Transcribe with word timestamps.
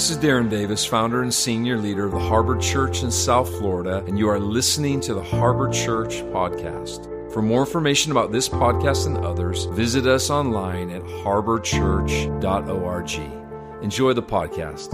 This 0.00 0.08
is 0.08 0.16
Darren 0.16 0.48
Davis, 0.48 0.86
founder 0.86 1.20
and 1.20 1.34
senior 1.34 1.76
leader 1.76 2.06
of 2.06 2.12
the 2.12 2.18
Harbor 2.18 2.56
Church 2.56 3.02
in 3.02 3.10
South 3.10 3.50
Florida, 3.58 4.02
and 4.06 4.18
you 4.18 4.30
are 4.30 4.40
listening 4.40 4.98
to 5.02 5.12
the 5.12 5.22
Harbor 5.22 5.68
Church 5.68 6.22
podcast. 6.32 7.04
For 7.30 7.42
more 7.42 7.60
information 7.60 8.10
about 8.10 8.32
this 8.32 8.48
podcast 8.48 9.06
and 9.06 9.18
others, 9.18 9.66
visit 9.66 10.06
us 10.06 10.30
online 10.30 10.88
at 10.88 11.02
harborchurch.org. 11.02 13.82
Enjoy 13.82 14.14
the 14.14 14.22
podcast. 14.22 14.92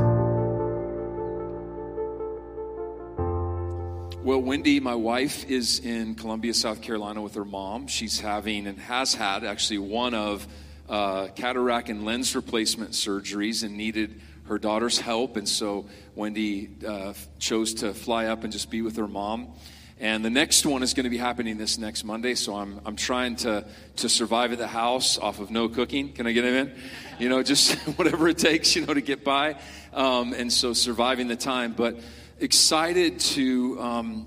Well, 4.25 4.43
Wendy, 4.43 4.81
my 4.81 4.97
wife, 4.97 5.49
is 5.49 5.79
in 5.79 6.17
Columbia, 6.17 6.53
South 6.53 6.83
Carolina 6.83 7.23
with 7.23 7.37
her 7.37 7.45
mom. 7.45 7.87
She's 7.87 8.19
having 8.19 8.67
and 8.67 8.77
has 8.81 9.15
had 9.15 9.45
actually 9.45 9.79
one 9.79 10.15
of 10.15 10.49
uh, 10.89 11.29
cataract 11.37 11.91
and 11.91 12.05
lens 12.05 12.35
replacement 12.35 12.91
surgeries 12.91 13.63
and 13.63 13.77
needed 13.77 14.21
her 14.49 14.59
daughter's 14.59 14.99
help. 14.99 15.37
And 15.37 15.49
so 15.49 15.87
Wendy 16.15 16.71
uh, 16.87 17.15
chose 17.39 17.75
to 17.75 17.95
fly 17.95 18.27
up 18.27 18.45
and 18.45 18.53
just 18.53 18.71
be 18.71 18.83
with 18.83 18.97
her 18.97 19.09
mom. 19.09 19.53
And 19.99 20.23
the 20.23 20.31
next 20.31 20.67
one 20.67 20.83
is 20.83 20.93
going 20.93 21.05
to 21.05 21.11
be 21.11 21.17
happening 21.17 21.57
this 21.57 21.79
next 21.79 22.05
Monday. 22.05 22.35
So 22.35 22.55
I'm, 22.55 22.81
I'm 22.85 22.97
trying 22.97 23.37
to, 23.37 23.67
to 23.97 24.09
survive 24.11 24.53
at 24.53 24.59
the 24.59 24.67
house 24.67 25.17
off 25.17 25.41
of 25.41 25.51
no 25.51 25.71
cooking. 25.71 26.13
Can 26.13 26.27
I 26.27 26.33
get 26.33 26.45
in? 26.45 26.73
You 27.19 27.31
know, 27.31 27.43
just 27.43 27.75
whatever 27.99 28.29
it 28.29 28.37
takes, 28.37 28.77
you 28.77 28.85
know, 28.85 28.93
to 28.93 29.01
get 29.01 29.25
by. 29.25 29.57
Um, 29.95 30.35
and 30.35 30.53
so 30.53 30.75
surviving 30.75 31.29
the 31.29 31.37
time. 31.37 31.73
But 31.73 31.99
excited 32.39 33.21
to 33.21 33.81
um, 33.81 34.27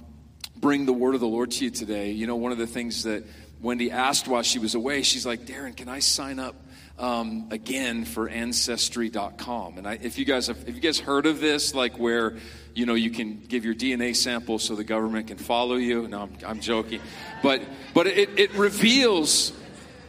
bring 0.56 0.88
the 0.88 0.94
word 0.94 1.14
of 1.14 1.22
the 1.22 1.28
Lord 1.28 1.52
to 1.52 1.66
you 1.66 1.70
today. 1.70 2.12
You 2.12 2.26
know, 2.26 2.36
one 2.36 2.52
of 2.52 2.58
the 2.58 2.68
things 2.68 3.04
that 3.04 3.24
Wendy 3.62 3.92
asked 3.92 4.28
while 4.28 4.42
she 4.42 4.58
was 4.58 4.74
away, 4.74 5.04
she's 5.04 5.26
like, 5.26 5.42
Darren, 5.42 5.78
can 5.78 5.88
I 5.88 6.00
sign 6.00 6.40
up? 6.40 6.56
Um, 7.00 7.48
again 7.50 8.04
for 8.04 8.28
ancestry.com 8.28 9.78
and 9.78 9.88
I, 9.88 9.94
if 10.02 10.20
you 10.20 10.26
guys 10.26 10.48
have 10.48 10.68
if 10.68 10.76
you 10.76 10.82
guys 10.82 11.00
heard 11.00 11.28
of 11.28 11.40
this 11.40 11.74
like 11.74 11.98
where 11.98 12.36
you 12.76 12.86
know 12.86 12.94
you 12.94 13.10
can 13.10 13.40
give 13.48 13.64
your 13.64 13.74
dna 13.74 14.14
sample 14.14 14.60
so 14.60 14.76
the 14.76 14.84
government 14.84 15.28
can 15.28 15.38
follow 15.38 15.76
you. 15.76 16.10
No 16.10 16.24
i'm, 16.24 16.38
I'm 16.46 16.60
joking. 16.60 17.00
But 17.42 17.62
but 17.94 18.08
it, 18.08 18.38
it 18.38 18.54
reveals 18.54 19.54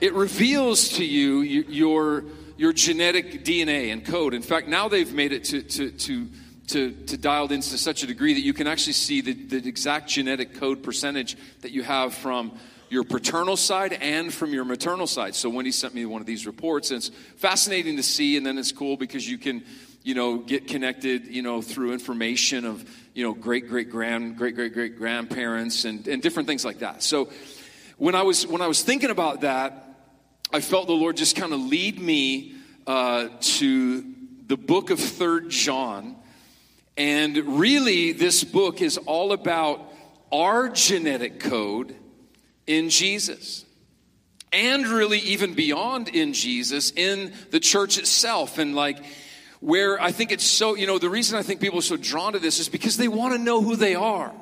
it 0.00 0.14
reveals 0.14 0.88
to 0.94 1.04
you 1.04 1.42
your 1.42 2.24
your 2.56 2.72
genetic 2.72 3.44
dna 3.44 3.92
and 3.92 4.04
code. 4.04 4.34
In 4.34 4.42
fact 4.42 4.66
now 4.66 4.88
they've 4.88 5.14
made 5.14 5.32
it 5.32 5.44
to 5.44 5.62
to, 5.62 5.92
to 5.92 6.28
to, 6.70 6.92
to 6.92 7.16
dialed 7.16 7.52
into 7.52 7.78
such 7.78 8.02
a 8.02 8.06
degree 8.06 8.34
that 8.34 8.42
you 8.42 8.52
can 8.52 8.66
actually 8.66 8.94
see 8.94 9.20
the, 9.20 9.32
the 9.32 9.68
exact 9.68 10.08
genetic 10.08 10.54
code 10.54 10.82
percentage 10.82 11.36
that 11.60 11.72
you 11.72 11.82
have 11.82 12.14
from 12.14 12.52
your 12.90 13.04
paternal 13.04 13.56
side 13.56 13.92
and 13.92 14.34
from 14.34 14.52
your 14.52 14.64
maternal 14.64 15.06
side. 15.06 15.36
So 15.36 15.48
when 15.48 15.64
he 15.64 15.70
sent 15.70 15.94
me 15.94 16.04
one 16.04 16.20
of 16.20 16.26
these 16.26 16.44
reports, 16.44 16.90
and 16.90 16.98
it's 16.98 17.08
fascinating 17.36 17.96
to 17.96 18.02
see, 18.02 18.36
and 18.36 18.44
then 18.44 18.58
it's 18.58 18.72
cool 18.72 18.96
because 18.96 19.26
you 19.26 19.38
can, 19.38 19.64
you 20.02 20.14
know, 20.14 20.38
get 20.38 20.66
connected, 20.66 21.28
you 21.28 21.40
know, 21.40 21.62
through 21.62 21.92
information 21.92 22.64
of, 22.64 22.84
you 23.14 23.22
know, 23.22 23.32
great 23.32 23.68
great 23.68 23.90
grand 23.90 24.36
great 24.36 24.56
great 24.56 24.74
great 24.74 24.98
grandparents 24.98 25.84
and, 25.84 26.06
and 26.08 26.20
different 26.20 26.48
things 26.48 26.64
like 26.64 26.80
that. 26.80 27.02
So 27.02 27.30
when 27.96 28.16
I 28.16 28.22
was 28.22 28.44
when 28.44 28.60
I 28.60 28.66
was 28.66 28.82
thinking 28.82 29.10
about 29.10 29.42
that, 29.42 29.86
I 30.52 30.60
felt 30.60 30.88
the 30.88 30.92
Lord 30.92 31.16
just 31.16 31.36
kind 31.36 31.52
of 31.52 31.60
lead 31.60 32.00
me 32.00 32.54
uh, 32.88 33.28
to 33.40 34.04
the 34.48 34.56
book 34.56 34.90
of 34.90 34.98
Third 34.98 35.50
John, 35.50 36.16
and 36.96 37.36
really 37.60 38.10
this 38.10 38.42
book 38.42 38.82
is 38.82 38.98
all 38.98 39.30
about 39.30 39.80
our 40.32 40.68
genetic 40.68 41.38
code 41.38 41.94
in 42.70 42.88
Jesus. 42.88 43.64
And 44.52 44.86
really, 44.86 45.18
even 45.18 45.54
beyond 45.54 46.08
in 46.08 46.32
Jesus, 46.32 46.92
in 46.92 47.32
the 47.50 47.60
church 47.60 47.98
itself. 47.98 48.58
And 48.58 48.74
like, 48.74 48.98
where 49.58 50.00
I 50.00 50.12
think 50.12 50.30
it's 50.32 50.44
so, 50.44 50.76
you 50.76 50.86
know, 50.86 50.98
the 50.98 51.10
reason 51.10 51.38
I 51.38 51.42
think 51.42 51.60
people 51.60 51.80
are 51.80 51.82
so 51.82 51.96
drawn 51.96 52.32
to 52.32 52.38
this 52.38 52.60
is 52.60 52.68
because 52.68 52.96
they 52.96 53.08
want 53.08 53.34
to 53.34 53.38
know 53.38 53.60
who 53.60 53.76
they 53.76 53.94
are. 53.94 54.32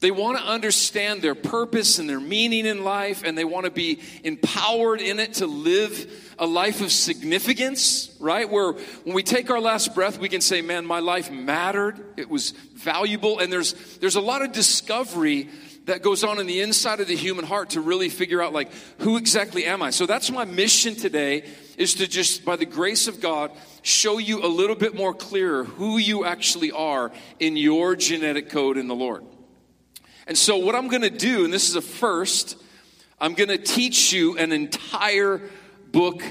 They 0.00 0.10
want 0.12 0.38
to 0.38 0.44
understand 0.44 1.22
their 1.22 1.34
purpose 1.34 1.98
and 1.98 2.08
their 2.08 2.20
meaning 2.20 2.66
in 2.66 2.84
life, 2.84 3.24
and 3.24 3.36
they 3.36 3.44
want 3.44 3.64
to 3.64 3.72
be 3.72 3.98
empowered 4.22 5.00
in 5.00 5.18
it 5.18 5.34
to 5.34 5.46
live 5.46 6.34
a 6.38 6.46
life 6.46 6.80
of 6.82 6.92
significance, 6.92 8.14
right? 8.20 8.48
Where 8.48 8.72
when 8.72 9.14
we 9.14 9.24
take 9.24 9.50
our 9.50 9.60
last 9.60 9.96
breath, 9.96 10.20
we 10.20 10.28
can 10.28 10.40
say, 10.40 10.62
Man, 10.62 10.86
my 10.86 11.00
life 11.00 11.32
mattered. 11.32 11.98
It 12.16 12.30
was 12.30 12.52
valuable. 12.76 13.40
And 13.40 13.52
there's, 13.52 13.72
there's 13.98 14.14
a 14.14 14.20
lot 14.20 14.42
of 14.42 14.52
discovery 14.52 15.48
that 15.88 16.02
goes 16.02 16.22
on 16.22 16.38
in 16.38 16.46
the 16.46 16.60
inside 16.60 17.00
of 17.00 17.08
the 17.08 17.16
human 17.16 17.46
heart 17.46 17.70
to 17.70 17.80
really 17.80 18.10
figure 18.10 18.42
out 18.42 18.52
like 18.52 18.70
who 18.98 19.16
exactly 19.16 19.64
am 19.64 19.82
i? 19.82 19.90
So 19.90 20.06
that's 20.06 20.30
my 20.30 20.44
mission 20.44 20.94
today 20.94 21.44
is 21.76 21.94
to 21.94 22.06
just 22.06 22.44
by 22.44 22.56
the 22.56 22.66
grace 22.66 23.08
of 23.08 23.20
god 23.20 23.50
show 23.82 24.18
you 24.18 24.44
a 24.44 24.48
little 24.48 24.76
bit 24.76 24.94
more 24.94 25.14
clearer 25.14 25.64
who 25.64 25.96
you 25.96 26.24
actually 26.24 26.70
are 26.72 27.10
in 27.40 27.56
your 27.56 27.96
genetic 27.96 28.50
code 28.50 28.76
in 28.76 28.86
the 28.86 28.94
lord. 28.94 29.24
And 30.26 30.36
so 30.36 30.58
what 30.58 30.74
i'm 30.74 30.88
going 30.88 31.02
to 31.02 31.10
do 31.10 31.44
and 31.44 31.52
this 31.52 31.68
is 31.68 31.74
a 31.74 31.82
first 31.82 32.62
i'm 33.18 33.32
going 33.32 33.48
to 33.48 33.58
teach 33.58 34.12
you 34.12 34.36
an 34.36 34.52
entire 34.52 35.40
book 35.90 36.22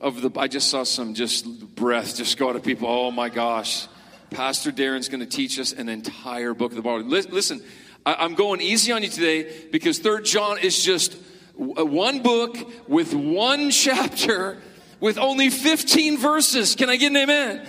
of 0.00 0.22
the 0.22 0.30
i 0.38 0.46
just 0.46 0.70
saw 0.70 0.84
some 0.84 1.14
just 1.14 1.74
breath 1.74 2.16
just 2.16 2.38
go 2.38 2.52
to 2.52 2.60
people. 2.60 2.88
Oh 2.88 3.10
my 3.10 3.28
gosh. 3.28 3.88
Pastor 4.30 4.70
darren's 4.70 5.08
going 5.08 5.18
to 5.18 5.26
teach 5.26 5.58
us 5.58 5.72
an 5.72 5.88
entire 5.88 6.54
book 6.54 6.70
of 6.70 6.76
the 6.76 6.82
bible. 6.82 7.04
Listen 7.08 7.60
I'm 8.06 8.34
going 8.34 8.60
easy 8.60 8.92
on 8.92 9.02
you 9.02 9.08
today 9.10 9.66
because 9.70 9.98
Third 9.98 10.24
John 10.24 10.58
is 10.58 10.82
just 10.82 11.14
uh, 11.14 11.84
one 11.84 12.22
book 12.22 12.56
with 12.88 13.12
one 13.12 13.70
chapter 13.70 14.58
with 15.00 15.18
only 15.18 15.50
15 15.50 16.18
verses. 16.18 16.74
Can 16.74 16.88
I 16.88 16.96
get 16.96 17.10
an 17.10 17.16
amen? 17.16 17.66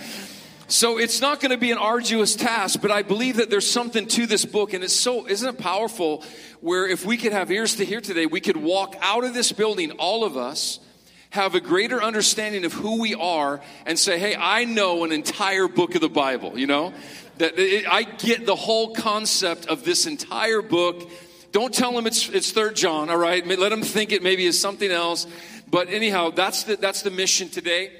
So 0.68 0.98
it's 0.98 1.20
not 1.20 1.40
going 1.40 1.50
to 1.50 1.58
be 1.58 1.70
an 1.70 1.76
arduous 1.76 2.34
task, 2.34 2.80
but 2.80 2.90
I 2.90 3.02
believe 3.02 3.36
that 3.36 3.50
there's 3.50 3.70
something 3.70 4.06
to 4.08 4.26
this 4.26 4.46
book. 4.46 4.72
And 4.72 4.82
it's 4.82 4.96
so, 4.98 5.26
isn't 5.26 5.46
it 5.46 5.58
powerful 5.58 6.24
where 6.60 6.86
if 6.86 7.04
we 7.04 7.18
could 7.18 7.32
have 7.32 7.50
ears 7.50 7.76
to 7.76 7.84
hear 7.84 8.00
today, 8.00 8.24
we 8.24 8.40
could 8.40 8.56
walk 8.56 8.96
out 9.02 9.24
of 9.24 9.34
this 9.34 9.52
building, 9.52 9.90
all 9.92 10.24
of 10.24 10.38
us, 10.38 10.78
have 11.32 11.54
a 11.54 11.60
greater 11.60 12.02
understanding 12.02 12.66
of 12.66 12.74
who 12.74 13.00
we 13.00 13.14
are 13.14 13.58
and 13.86 13.98
say, 13.98 14.18
hey, 14.18 14.36
I 14.36 14.66
know 14.66 15.02
an 15.02 15.12
entire 15.12 15.66
book 15.66 15.94
of 15.94 16.02
the 16.02 16.10
Bible, 16.10 16.58
you 16.58 16.66
know? 16.66 16.92
That 17.38 17.58
it, 17.58 17.86
I 17.88 18.02
get 18.02 18.44
the 18.44 18.54
whole 18.54 18.92
concept 18.92 19.64
of 19.64 19.82
this 19.82 20.06
entire 20.06 20.60
book. 20.60 21.10
Don't 21.50 21.72
tell 21.72 21.92
them 21.92 22.06
it's, 22.06 22.28
it's 22.28 22.52
Third 22.52 22.76
John, 22.76 23.08
all 23.08 23.16
right? 23.16 23.46
Let 23.46 23.70
them 23.70 23.80
think 23.80 24.12
it 24.12 24.22
maybe 24.22 24.44
is 24.44 24.60
something 24.60 24.90
else. 24.90 25.26
But 25.70 25.88
anyhow, 25.88 26.32
that's 26.32 26.64
the, 26.64 26.76
that's 26.76 27.00
the 27.00 27.10
mission 27.10 27.48
today. 27.48 27.92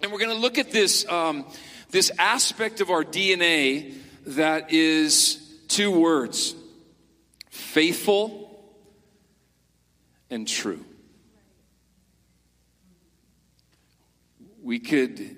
And 0.00 0.10
we're 0.10 0.18
going 0.18 0.34
to 0.34 0.40
look 0.40 0.56
at 0.56 0.70
this, 0.70 1.06
um, 1.06 1.44
this 1.90 2.10
aspect 2.18 2.80
of 2.80 2.88
our 2.88 3.04
DNA 3.04 3.92
that 4.28 4.72
is 4.72 5.36
two 5.68 5.90
words 5.90 6.54
faithful 7.50 8.58
and 10.30 10.48
true. 10.48 10.82
We 14.64 14.80
could, 14.80 15.36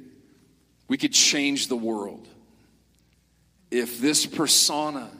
we 0.88 0.97
could 0.97 1.12
change 1.12 1.69
the 1.69 1.76
world 1.76 2.26
if 3.70 4.00
this 4.00 4.26
persona 4.26 5.10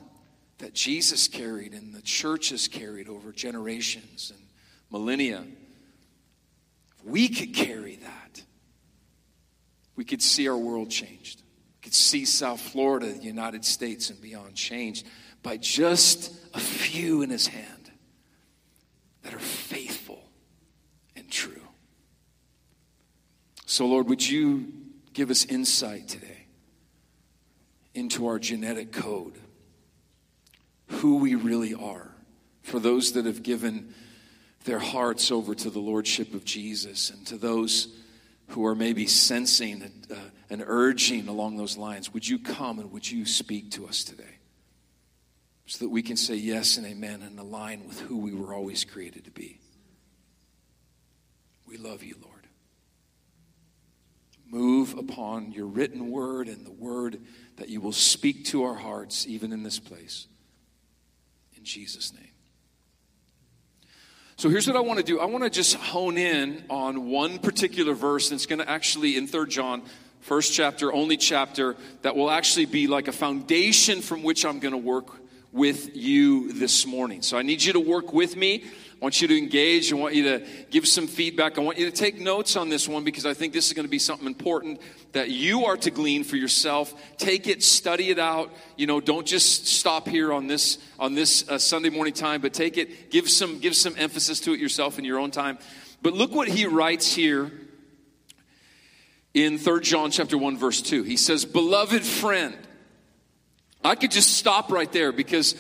that 0.59 0.73
Jesus 0.75 1.29
carried 1.29 1.73
and 1.73 1.93
the 1.93 2.03
church 2.03 2.51
has 2.51 2.69
carried 2.69 3.09
over 3.09 3.33
generations 3.33 4.33
and 4.35 4.43
millennia, 4.91 5.45
we 7.05 7.29
could 7.29 7.55
carry 7.55 7.97
that, 7.97 8.43
we 9.97 10.05
could 10.05 10.23
see 10.23 10.49
our 10.49 10.57
world 10.57 10.91
changed. 10.91 11.43
We 11.77 11.83
could 11.83 11.95
see 11.95 12.25
South 12.25 12.61
Florida, 12.61 13.13
the 13.13 13.23
United 13.23 13.65
States, 13.65 14.11
and 14.11 14.21
beyond 14.21 14.55
changed 14.55 15.07
by 15.43 15.57
just 15.57 16.33
a 16.55 16.61
few 16.61 17.23
in 17.23 17.31
his 17.31 17.47
hand 17.47 17.91
that 19.23 19.35
are 19.35 19.39
faithful 19.39 20.23
and 21.15 21.31
true. 21.31 21.61
So, 23.67 23.87
Lord, 23.87 24.09
would 24.09 24.27
you 24.27 24.73
give 25.13 25.31
us 25.31 25.45
insight 25.45 26.09
today? 26.09 26.37
into 27.97 28.27
our 28.27 28.39
genetic 28.39 28.93
code, 28.93 29.33
who 30.87 31.17
we 31.17 31.35
really 31.35 31.75
are. 31.75 32.11
For 32.63 32.79
those 32.79 33.13
that 33.13 33.25
have 33.25 33.43
given 33.43 33.95
their 34.65 34.79
hearts 34.79 35.31
over 35.31 35.55
to 35.55 35.71
the 35.71 35.79
Lordship 35.79 36.35
of 36.35 36.45
Jesus, 36.45 37.11
and 37.11 37.27
to 37.29 37.39
those 37.39 37.89
who 38.49 38.67
are 38.67 38.75
maybe 38.75 39.07
sensing 39.07 39.91
an 40.51 40.63
urging 40.65 41.27
along 41.29 41.57
those 41.57 41.77
lines, 41.77 42.13
would 42.13 42.29
you 42.29 42.39
come 42.39 42.79
and 42.79 42.93
would 42.93 43.11
you 43.11 43.25
speak 43.25 43.71
to 43.73 43.87
us 43.87 44.05
today? 44.05 44.25
So 45.67 45.85
that 45.85 45.91
we 45.91 46.03
can 46.03 46.17
say 46.17 46.35
yes 46.37 46.77
and 46.77 46.87
amen 46.87 47.23
and 47.23 47.39
align 47.41 47.89
with 47.89 48.01
who 48.01 48.19
we 48.19 48.33
were 48.33 48.55
always 48.55 48.85
created 48.85 49.25
to 49.25 49.31
be. 49.31 49.59
We 51.67 51.77
love 51.77 52.05
you, 52.05 52.15
Lord. 52.23 52.36
Move 54.51 54.97
upon 54.97 55.53
your 55.53 55.67
written 55.67 56.11
word 56.11 56.49
and 56.49 56.65
the 56.65 56.73
word 56.73 57.21
that 57.57 57.69
you 57.69 57.81
will 57.81 57.93
speak 57.93 58.45
to 58.47 58.65
our 58.65 58.75
hearts 58.75 59.27
even 59.27 59.53
in 59.53 59.63
this 59.63 59.79
place. 59.79 60.29
In 61.57 61.65
Jesus' 61.65 62.13
name. 62.13 62.23
So 64.37 64.49
here's 64.49 64.67
what 64.67 64.77
I 64.77 64.81
want 64.81 64.99
to 64.99 65.05
do. 65.05 65.19
I 65.19 65.25
want 65.25 65.45
to 65.45 65.51
just 65.51 65.75
hone 65.75 66.19
in 66.19 66.65
on 66.69 67.09
one 67.09 67.39
particular 67.39 67.95
verse 67.95 68.31
and 68.31 68.37
it's 68.37 68.47
going 68.47 68.59
to 68.59 68.69
actually, 68.69 69.17
in 69.17 69.27
3 69.27 69.49
John, 69.49 69.83
First 70.27 70.55
chapter, 70.55 70.93
only 70.93 71.17
chapter 71.17 71.77
that 72.03 72.17
will 72.17 72.33
actually 72.33 72.67
be 72.67 72.89
like 72.89 73.07
a 73.07 73.13
foundation 73.13 74.01
from 74.01 74.25
which 74.25 74.45
I'm 74.45 74.59
going 74.59 74.73
to 74.73 74.79
work 74.79 75.07
with 75.53 75.95
you 75.95 76.53
this 76.53 76.85
morning. 76.85 77.23
So 77.23 77.39
I 77.39 77.43
need 77.43 77.63
you 77.63 77.75
to 77.75 77.79
work 77.79 78.13
with 78.13 78.35
me. 78.35 78.65
I 79.01 79.05
want 79.05 79.21
you 79.21 79.29
to 79.29 79.37
engage. 79.37 79.93
I 79.93 79.97
want 79.97 80.15
you 80.15 80.23
to 80.25 80.47
give 80.71 80.89
some 80.89 81.07
feedback. 81.07 81.59
I 81.59 81.61
want 81.61 81.77
you 81.77 81.85
to 81.85 81.93
take 81.93 82.19
notes 82.19 82.57
on 82.57 82.71
this 82.71 82.89
one 82.89 83.05
because 83.05 83.27
I 83.27 83.35
think 83.35 83.53
this 83.53 83.67
is 83.67 83.75
going 83.75 83.85
to 83.85 83.91
be 83.91 83.99
something 83.99 84.27
important 84.27 84.81
that 85.13 85.29
you 85.29 85.67
are 85.67 85.77
to 85.77 85.91
glean 85.91 86.25
for 86.25 86.37
yourself. 86.37 86.95
Take 87.19 87.47
it, 87.47 87.63
study 87.63 88.09
it 88.09 88.19
out. 88.19 88.51
You 88.77 88.87
know, 88.87 89.01
don't 89.01 89.27
just 89.27 89.67
stop 89.67 90.09
here 90.09 90.33
on 90.33 90.47
this 90.47 90.79
on 90.99 91.15
this 91.15 91.47
uh, 91.47 91.59
Sunday 91.59 91.91
morning 91.91 92.15
time, 92.15 92.41
but 92.41 92.55
take 92.55 92.79
it, 92.79 93.11
give 93.11 93.29
some 93.29 93.59
give 93.59 93.77
some 93.77 93.95
emphasis 93.99 94.41
to 94.41 94.55
it 94.55 94.61
yourself 94.61 94.99
in 94.99 95.05
your 95.05 95.19
own 95.19 95.31
time. 95.31 95.59
But 96.01 96.15
look 96.15 96.35
what 96.35 96.49
he 96.49 96.65
writes 96.65 97.13
here 97.13 97.53
in 99.35 99.59
3 99.59 99.83
John 99.83 100.11
chapter 100.11 100.39
1 100.39 100.57
verse 100.57 100.81
2. 100.81 101.03
He 101.03 101.19
says, 101.19 101.45
"Beloved 101.45 102.03
friend, 102.03 102.57
I 103.85 103.95
could 103.95 104.11
just 104.11 104.39
stop 104.39 104.73
right 104.73 104.91
there 104.91 105.13
because 105.13 105.55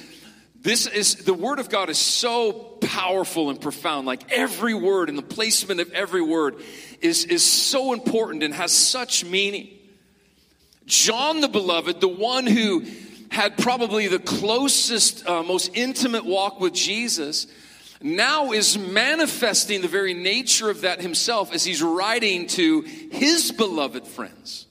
this 0.63 0.87
is 0.87 1.17
the 1.17 1.35
word 1.35 1.59
of 1.59 1.69
God 1.69 1.91
is 1.91 1.99
so 1.99 2.53
powerful 2.53 3.51
and 3.51 3.61
profound. 3.61 4.07
Like 4.07 4.33
every 4.33 4.75
word 4.75 5.09
and 5.09 5.17
the 5.17 5.23
placement 5.23 5.81
of 5.81 5.93
every 5.93 6.23
word 6.23 6.57
is, 7.01 7.25
is 7.25 7.45
so 7.45 7.93
important 7.93 8.43
and 8.43 8.53
has 8.55 8.73
such 8.73 9.25
meaning. 9.25 9.69
John 10.87 11.41
the 11.41 11.49
beloved, 11.49 12.01
the 12.01 12.09
one 12.09 12.47
who 12.47 12.85
had 13.31 13.59
probably 13.59 14.09
the 14.09 14.19
closest, 14.19 15.29
uh, 15.29 15.43
most 15.43 15.71
intimate 15.75 16.25
walk 16.25 16.61
with 16.61 16.75
Jesus, 16.75 17.47
now 18.01 18.53
is 18.53 18.79
manifesting 18.79 19.83
the 19.83 19.89
very 19.89 20.15
nature 20.15 20.71
of 20.71 20.83
that 20.83 21.01
himself 21.01 21.53
as 21.53 21.65
he's 21.65 21.83
writing 21.83 22.47
to 22.47 22.83
his 22.83 23.53
beloved 23.53 24.07
friends. 24.07 24.67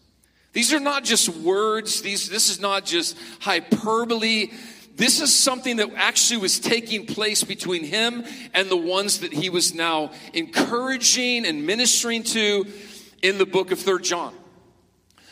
These 0.53 0.73
are 0.73 0.79
not 0.79 1.03
just 1.03 1.27
words, 1.27 2.01
these, 2.01 2.29
this 2.29 2.49
is 2.49 2.61
not 2.61 2.85
just 2.85 3.17
hyperbole. 3.41 4.51
This 4.95 5.19
is 5.19 5.33
something 5.33 5.77
that 5.77 5.89
actually 5.95 6.37
was 6.37 6.59
taking 6.59 7.05
place 7.05 7.43
between 7.43 7.83
him 7.83 8.23
and 8.53 8.69
the 8.69 8.77
ones 8.77 9.19
that 9.19 9.33
he 9.33 9.49
was 9.49 9.73
now 9.73 10.11
encouraging 10.33 11.45
and 11.45 11.65
ministering 11.65 12.23
to 12.23 12.65
in 13.21 13.37
the 13.37 13.45
book 13.45 13.71
of 13.71 13.79
Third 13.79 14.03
John. 14.03 14.33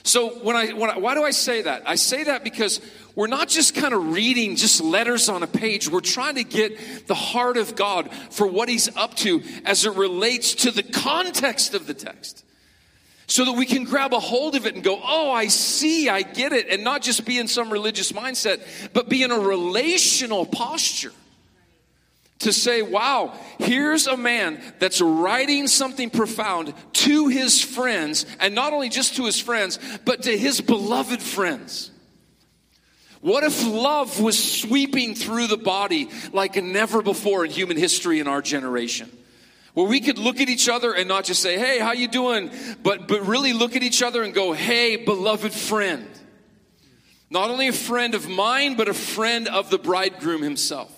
So 0.03 0.31
when 0.39 0.57
I, 0.57 0.73
when 0.73 0.89
I, 0.89 0.97
why 0.97 1.15
do 1.15 1.23
I 1.23 1.31
say 1.31 1.61
that? 1.61 1.83
I 1.85 1.95
say 1.95 2.25
that 2.25 2.43
because 2.43 2.81
we're 3.15 3.27
not 3.27 3.47
just 3.47 3.73
kind 3.73 3.93
of 3.93 4.11
reading 4.11 4.57
just 4.57 4.81
letters 4.81 5.29
on 5.29 5.43
a 5.43 5.47
page. 5.47 5.87
We're 5.87 6.01
trying 6.01 6.35
to 6.35 6.43
get 6.43 7.07
the 7.07 7.15
heart 7.15 7.55
of 7.55 7.77
God 7.77 8.13
for 8.31 8.45
what 8.45 8.67
he's 8.67 8.93
up 8.97 9.15
to 9.17 9.41
as 9.63 9.85
it 9.85 9.95
relates 9.95 10.55
to 10.55 10.71
the 10.71 10.83
context 10.83 11.73
of 11.73 11.87
the 11.87 11.93
text 11.93 12.43
so 13.33 13.45
that 13.45 13.53
we 13.53 13.65
can 13.65 13.83
grab 13.83 14.13
a 14.13 14.19
hold 14.19 14.53
of 14.53 14.67
it 14.67 14.75
and 14.75 14.83
go, 14.83 15.01
oh, 15.03 15.31
I 15.31 15.47
see, 15.47 16.07
I 16.07 16.21
get 16.21 16.53
it, 16.53 16.67
and 16.69 16.83
not 16.83 17.01
just 17.01 17.25
be 17.25 17.39
in 17.39 17.47
some 17.47 17.71
religious 17.71 18.11
mindset, 18.11 18.61
but 18.93 19.09
be 19.09 19.23
in 19.23 19.31
a 19.31 19.39
relational 19.39 20.45
posture. 20.45 21.11
To 22.41 22.53
say, 22.53 22.83
wow, 22.83 23.33
here's 23.57 24.05
a 24.05 24.15
man 24.15 24.61
that's 24.77 25.01
writing 25.01 25.65
something 25.65 26.11
profound 26.11 26.75
to 26.93 27.27
his 27.27 27.59
friends, 27.59 28.27
and 28.39 28.53
not 28.53 28.71
only 28.71 28.89
just 28.89 29.15
to 29.15 29.25
his 29.25 29.39
friends, 29.39 29.79
but 30.05 30.21
to 30.23 30.37
his 30.37 30.61
beloved 30.61 31.19
friends. 31.19 31.89
What 33.21 33.43
if 33.43 33.65
love 33.65 34.21
was 34.21 34.61
sweeping 34.61 35.15
through 35.15 35.47
the 35.47 35.57
body 35.57 36.11
like 36.33 36.55
never 36.61 37.01
before 37.01 37.45
in 37.45 37.49
human 37.49 37.77
history 37.77 38.19
in 38.19 38.27
our 38.27 38.43
generation? 38.43 39.09
Where 39.73 39.87
we 39.87 40.01
could 40.01 40.19
look 40.19 40.39
at 40.39 40.49
each 40.49 40.69
other 40.69 40.93
and 40.93 41.07
not 41.07 41.25
just 41.25 41.41
say, 41.41 41.57
hey, 41.57 41.79
how 41.79 41.93
you 41.93 42.07
doing? 42.07 42.51
But, 42.83 43.07
but 43.07 43.25
really 43.25 43.53
look 43.53 43.75
at 43.75 43.81
each 43.81 44.03
other 44.03 44.21
and 44.21 44.33
go, 44.33 44.53
hey, 44.53 44.97
beloved 44.97 45.51
friend. 45.51 46.07
Not 47.31 47.49
only 47.49 47.67
a 47.67 47.73
friend 47.73 48.13
of 48.13 48.29
mine, 48.29 48.75
but 48.75 48.87
a 48.87 48.93
friend 48.93 49.47
of 49.47 49.71
the 49.71 49.79
bridegroom 49.79 50.43
himself. 50.43 50.91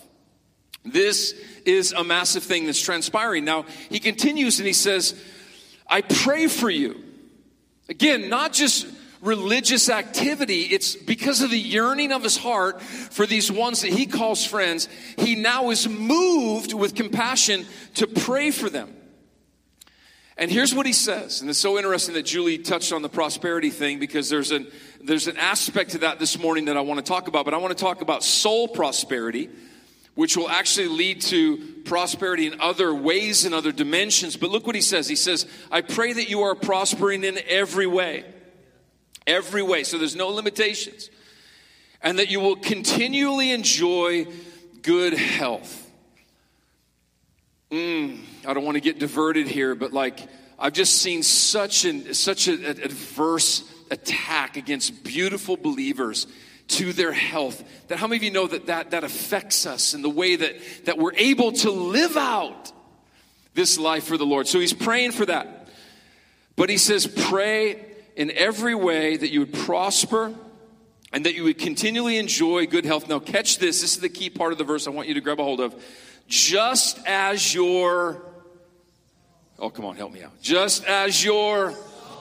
This 0.83 1.33
is 1.65 1.93
a 1.93 2.03
massive 2.03 2.43
thing 2.43 2.65
that's 2.65 2.81
transpiring. 2.81 3.45
Now, 3.45 3.65
he 3.89 3.99
continues 3.99 4.59
and 4.59 4.67
he 4.67 4.73
says, 4.73 5.19
I 5.87 6.01
pray 6.01 6.47
for 6.47 6.69
you. 6.69 7.01
Again, 7.87 8.29
not 8.29 8.51
just 8.51 8.85
religious 9.25 9.89
activity. 9.89 10.61
It's 10.61 10.95
because 10.95 11.41
of 11.41 11.49
the 11.49 11.59
yearning 11.59 12.11
of 12.11 12.23
his 12.23 12.37
heart 12.37 12.81
for 12.81 13.25
these 13.25 13.51
ones 13.51 13.81
that 13.81 13.91
he 13.91 14.05
calls 14.05 14.45
friends. 14.45 14.87
He 15.17 15.35
now 15.35 15.71
is 15.71 15.89
moved 15.89 16.73
with 16.73 16.95
compassion 16.95 17.65
to 17.95 18.07
pray 18.07 18.51
for 18.51 18.69
them. 18.69 18.95
And 20.37 20.51
here's 20.51 20.75
what 20.75 20.85
he 20.85 20.91
says, 20.91 21.39
and 21.39 21.49
it's 21.49 21.59
so 21.59 21.77
interesting 21.77 22.13
that 22.15 22.25
Julie 22.25 22.57
touched 22.57 22.91
on 22.91 23.01
the 23.01 23.07
prosperity 23.07 23.69
thing 23.69 23.99
because 23.99 24.29
there's 24.29 24.51
an 24.51 24.67
there's 25.01 25.27
an 25.27 25.37
aspect 25.37 25.91
to 25.91 25.99
that 25.99 26.19
this 26.19 26.37
morning 26.37 26.65
that 26.65 26.75
I 26.75 26.81
want 26.81 26.97
to 26.97 27.09
talk 27.09 27.29
about, 27.29 27.45
but 27.45 27.53
I 27.53 27.57
want 27.57 27.77
to 27.77 27.81
talk 27.81 28.01
about 28.01 28.21
soul 28.21 28.67
prosperity, 28.67 29.49
which 30.15 30.35
will 30.35 30.49
actually 30.49 30.89
lead 30.89 31.21
to 31.21 31.57
prosperity 31.85 32.47
in 32.47 32.59
other 32.59 32.93
ways 32.93 33.45
and 33.45 33.55
other 33.55 33.71
dimensions. 33.71 34.35
But 34.35 34.49
look 34.49 34.67
what 34.67 34.75
he 34.75 34.81
says. 34.81 35.07
He 35.07 35.15
says, 35.15 35.45
"I 35.71 35.79
pray 35.79 36.11
that 36.11 36.29
you 36.29 36.41
are 36.41 36.53
prospering 36.53 37.23
in 37.23 37.39
every 37.47 37.87
way." 37.87 38.25
Every 39.27 39.63
way. 39.63 39.83
So 39.83 39.97
there's 39.97 40.15
no 40.15 40.29
limitations. 40.29 41.09
And 42.01 42.19
that 42.19 42.29
you 42.29 42.39
will 42.39 42.55
continually 42.55 43.51
enjoy 43.51 44.27
good 44.81 45.13
health. 45.13 45.81
Mm, 47.71 48.19
I 48.45 48.53
don't 48.53 48.63
want 48.63 48.75
to 48.75 48.81
get 48.81 48.99
diverted 48.99 49.47
here, 49.47 49.73
but 49.73 49.91
like 49.91 50.19
I've 50.59 50.73
just 50.73 51.01
seen 51.01 51.23
such 51.23 51.83
an 51.85 52.13
such 52.13 52.47
an 52.47 52.63
adverse 52.65 53.63
attack 53.89 54.57
against 54.57 55.03
beautiful 55.03 55.57
believers 55.57 56.27
to 56.67 56.93
their 56.93 57.11
health 57.11 57.63
that 57.87 57.97
how 57.97 58.07
many 58.07 58.17
of 58.17 58.23
you 58.23 58.31
know 58.31 58.47
that 58.47 58.67
that, 58.67 58.91
that 58.91 59.03
affects 59.03 59.65
us 59.65 59.93
in 59.93 60.01
the 60.01 60.09
way 60.09 60.35
that, 60.35 60.55
that 60.85 60.97
we're 60.97 61.13
able 61.15 61.51
to 61.51 61.71
live 61.71 62.17
out 62.17 62.71
this 63.53 63.77
life 63.77 64.05
for 64.05 64.17
the 64.17 64.25
Lord. 64.25 64.47
So 64.47 64.59
he's 64.59 64.73
praying 64.73 65.11
for 65.11 65.25
that. 65.25 65.69
But 66.55 66.69
he 66.69 66.77
says, 66.77 67.07
pray 67.07 67.84
in 68.15 68.31
every 68.31 68.75
way 68.75 69.17
that 69.17 69.31
you 69.31 69.41
would 69.41 69.53
prosper 69.53 70.33
and 71.11 71.25
that 71.25 71.35
you 71.35 71.43
would 71.43 71.57
continually 71.57 72.17
enjoy 72.17 72.65
good 72.65 72.85
health. 72.85 73.07
Now, 73.07 73.19
catch 73.19 73.57
this. 73.57 73.81
This 73.81 73.95
is 73.95 73.99
the 73.99 74.09
key 74.09 74.29
part 74.29 74.51
of 74.51 74.57
the 74.57 74.63
verse 74.63 74.87
I 74.87 74.89
want 74.89 75.07
you 75.07 75.13
to 75.13 75.21
grab 75.21 75.39
a 75.39 75.43
hold 75.43 75.59
of. 75.59 75.75
Just 76.27 76.99
as 77.05 77.53
your, 77.53 78.21
oh, 79.59 79.69
come 79.69 79.85
on, 79.85 79.95
help 79.95 80.11
me 80.11 80.23
out. 80.23 80.41
Just 80.41 80.85
as 80.85 81.23
your 81.23 81.73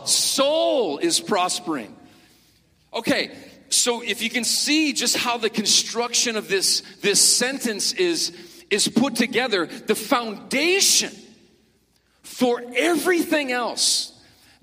soul 0.04 0.99
is 0.99 1.21
prospering. 1.21 1.97
Okay, 2.92 3.37
so 3.71 4.02
if 4.02 4.23
you 4.23 4.30
can 4.30 4.45
see 4.45 4.92
just 4.92 5.16
how 5.16 5.38
the 5.38 5.50
construction 5.50 6.37
of 6.37 6.49
this, 6.49 6.83
this 7.00 7.21
sentence 7.21 7.92
is, 7.92 8.37
is 8.71 8.87
put 8.87 9.16
together, 9.16 9.66
the 9.66 9.95
foundation 9.95 11.11
for 12.23 12.62
everything 12.76 13.50
else 13.50 14.13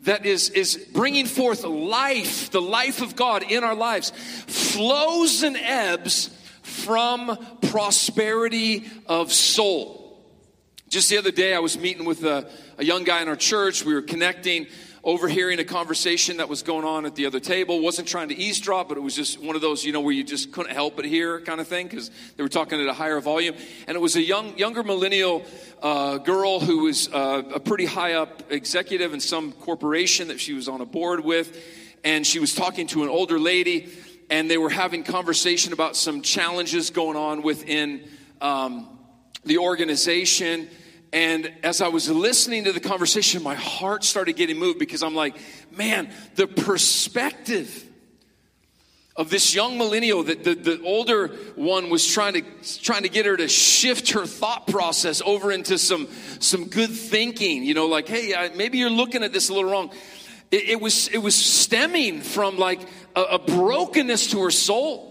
that 0.02 0.26
is, 0.26 0.50
is 0.50 0.78
bringing 0.94 1.26
forth 1.26 1.64
life, 1.64 2.50
the 2.52 2.62
life 2.62 3.02
of 3.02 3.16
God 3.16 3.44
in 3.44 3.64
our 3.64 3.76
lives, 3.76 4.12
flows 4.48 5.44
and 5.44 5.58
ebbs 5.58 6.30
from 6.64 7.38
prosperity 7.70 8.90
of 9.08 9.32
soul. 9.32 10.20
Just 10.90 11.10
the 11.10 11.18
other 11.18 11.32
day, 11.32 11.54
I 11.54 11.60
was 11.60 11.78
meeting 11.78 12.06
with 12.06 12.24
a, 12.24 12.50
a 12.78 12.84
young 12.84 13.04
guy 13.04 13.22
in 13.22 13.30
our 13.30 13.36
church. 13.36 13.86
We 13.86 13.94
were 13.94 14.02
connecting 14.02 14.68
overhearing 15.04 15.58
a 15.60 15.64
conversation 15.64 16.38
that 16.38 16.48
was 16.48 16.62
going 16.62 16.86
on 16.86 17.06
at 17.06 17.16
the 17.16 17.26
other 17.26 17.40
table. 17.40 17.82
Wasn't 17.82 18.08
trying 18.08 18.30
to 18.30 18.36
eavesdrop, 18.36 18.88
but 18.88 18.98
it 18.98 19.02
was 19.02 19.16
just 19.16 19.42
one 19.42 19.56
of 19.56 19.62
those, 19.62 19.84
you 19.84 19.92
know, 19.92 20.02
where 20.02 20.14
you 20.14 20.24
just 20.24 20.52
couldn't 20.52 20.74
help 20.74 20.96
but 20.96 21.06
hear 21.06 21.42
kind 21.42 21.60
of 21.60 21.68
thing 21.68 21.88
because 21.88 22.12
they 22.38 22.44
were 22.44 22.50
talking 22.50 22.80
at 22.80 22.88
a 22.88 22.94
higher 22.94 23.20
volume. 23.20 23.56
And 23.88 23.96
it 23.96 24.00
was 24.00 24.16
a 24.16 24.22
young, 24.22 24.58
younger 24.58 24.84
millennial 24.84 25.44
uh, 25.82 26.20
girl 26.20 26.60
who 26.60 26.84
was 26.84 27.08
uh, 27.12 27.42
a 27.54 27.60
pretty 27.60 27.86
high 27.86 28.14
up 28.14 28.52
executive 28.52 29.14
in 29.14 29.20
some 29.20 29.54
corporation 29.54 30.28
that 30.28 30.40
she 30.40 30.54
was 30.54 30.68
on 30.68 30.82
a 30.82 30.86
board 30.86 31.22
with, 31.22 31.58
and 32.04 32.26
she 32.26 32.40
was 32.40 32.54
talking 32.54 32.86
to 32.88 33.02
an 33.04 33.10
older 33.10 33.40
lady, 33.40 33.90
and 34.30 34.50
they 34.50 34.58
were 34.58 34.70
having 34.70 35.04
conversation 35.04 35.74
about 35.74 35.96
some 35.96 36.22
challenges 36.22 36.92
going 36.92 37.18
on 37.18 37.42
within 37.42 38.08
um, 38.40 38.88
the 39.46 39.58
organization 39.58 40.70
and 41.14 41.52
as 41.64 41.82
I 41.82 41.90
was 41.90 42.10
listening 42.10 42.64
to 42.66 42.72
the 42.72 42.80
conversation, 42.80 43.44
my 43.44 43.56
heart 43.56 44.04
started 44.04 44.38
getting 44.38 44.58
moved 44.58 44.80
because 44.80 45.04
I'm 45.04 45.16
like, 45.16 45.36
man, 45.76 46.10
the 46.36 46.48
perspective 46.48 47.86
of 49.18 49.30
this 49.30 49.54
young 49.54 49.78
millennial 49.78 50.24
that 50.24 50.46
the, 50.46 50.56
the 50.56 50.82
older 50.84 51.28
one 51.56 51.90
was 51.90 52.08
trying 52.08 52.34
to 52.34 52.42
trying 52.82 53.04
to 53.04 53.10
get 53.10 53.26
her 53.26 53.36
to 53.36 53.50
shift 53.50 54.12
her 54.12 54.26
thought 54.26 54.68
process 54.68 55.22
over 55.26 55.52
into 55.52 55.78
some 55.78 56.08
some 56.40 56.70
good 56.70 56.90
thinking 56.90 57.66
you 57.66 57.74
know 57.74 57.88
like 57.88 58.08
hey 58.08 58.50
maybe 58.56 58.78
you're 58.78 58.90
looking 58.90 59.22
at 59.22 59.34
this 59.34 59.50
a 59.50 59.54
little 59.54 59.70
wrong. 59.70 59.92
It, 60.50 60.70
it 60.70 60.82
was 60.82 61.10
it 61.10 61.18
was 61.18 61.36
stemming 61.36 62.22
from 62.22 62.58
like 62.58 62.80
a, 63.14 63.22
a 63.22 63.40
brokenness 63.40 64.32
to 64.32 64.44
her 64.44 64.52
soul 64.52 65.11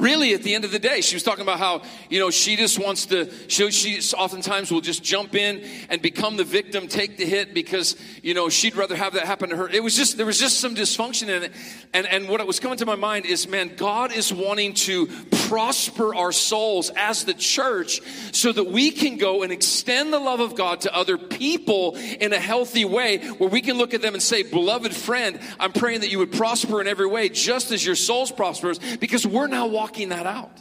really 0.00 0.34
at 0.34 0.42
the 0.42 0.54
end 0.54 0.64
of 0.64 0.72
the 0.72 0.78
day 0.78 1.00
she 1.00 1.14
was 1.14 1.22
talking 1.22 1.42
about 1.42 1.58
how 1.58 1.82
you 2.08 2.18
know 2.18 2.30
she 2.30 2.56
just 2.56 2.78
wants 2.78 3.06
to 3.06 3.30
she, 3.48 3.70
she 3.70 4.00
oftentimes 4.14 4.70
will 4.72 4.80
just 4.80 5.02
jump 5.02 5.34
in 5.34 5.62
and 5.88 6.02
become 6.02 6.36
the 6.36 6.44
victim 6.44 6.88
take 6.88 7.16
the 7.16 7.26
hit 7.26 7.54
because 7.54 7.96
you 8.22 8.34
know 8.34 8.48
she'd 8.48 8.76
rather 8.76 8.96
have 8.96 9.14
that 9.14 9.26
happen 9.26 9.50
to 9.50 9.56
her. 9.56 9.68
It 9.68 9.82
was 9.82 9.96
just 9.96 10.16
there 10.16 10.26
was 10.26 10.38
just 10.38 10.60
some 10.60 10.74
dysfunction 10.74 11.28
in 11.28 11.44
it. 11.44 11.52
And 11.92 12.06
and 12.06 12.28
what 12.28 12.44
was 12.46 12.58
coming 12.58 12.78
to 12.78 12.86
my 12.86 12.96
mind 12.96 13.26
is 13.26 13.46
man 13.46 13.72
god 13.76 14.12
is 14.12 14.32
wanting 14.32 14.74
to 14.74 15.06
prosper 15.48 16.14
our 16.14 16.32
souls 16.32 16.90
as 16.96 17.24
the 17.24 17.34
church 17.34 18.00
so 18.32 18.50
that 18.52 18.64
we 18.64 18.90
can 18.90 19.18
go 19.18 19.42
and 19.42 19.52
extend 19.52 20.12
the 20.12 20.18
love 20.18 20.40
of 20.40 20.56
god 20.56 20.80
to 20.80 20.94
other 20.94 21.18
people 21.18 21.96
in 21.96 22.32
a 22.32 22.38
healthy 22.38 22.84
way 22.84 23.18
where 23.18 23.48
we 23.48 23.60
can 23.60 23.76
look 23.76 23.94
at 23.94 24.02
them 24.02 24.14
and 24.14 24.22
say 24.22 24.42
beloved 24.42 24.94
friend 24.94 25.38
i'm 25.58 25.72
praying 25.72 26.00
that 26.00 26.10
you 26.10 26.18
would 26.18 26.32
prosper 26.32 26.80
in 26.80 26.86
every 26.86 27.06
way 27.06 27.28
just 27.28 27.70
as 27.70 27.84
your 27.84 27.94
soul's 27.94 28.32
prospers 28.32 28.78
because 28.96 29.26
we're 29.26 29.46
now 29.46 29.66
walking 29.66 29.89
that 30.10 30.26
out. 30.26 30.60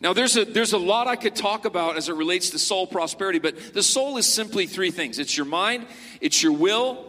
Now, 0.00 0.12
there's 0.12 0.36
a, 0.36 0.44
there's 0.44 0.72
a 0.72 0.78
lot 0.78 1.06
I 1.06 1.14
could 1.14 1.36
talk 1.36 1.64
about 1.64 1.96
as 1.96 2.08
it 2.08 2.14
relates 2.14 2.50
to 2.50 2.58
soul 2.58 2.88
prosperity, 2.88 3.38
but 3.38 3.72
the 3.72 3.84
soul 3.84 4.16
is 4.16 4.26
simply 4.26 4.66
three 4.66 4.90
things 4.90 5.20
it's 5.20 5.36
your 5.36 5.46
mind, 5.46 5.86
it's 6.20 6.42
your 6.42 6.52
will, 6.52 7.04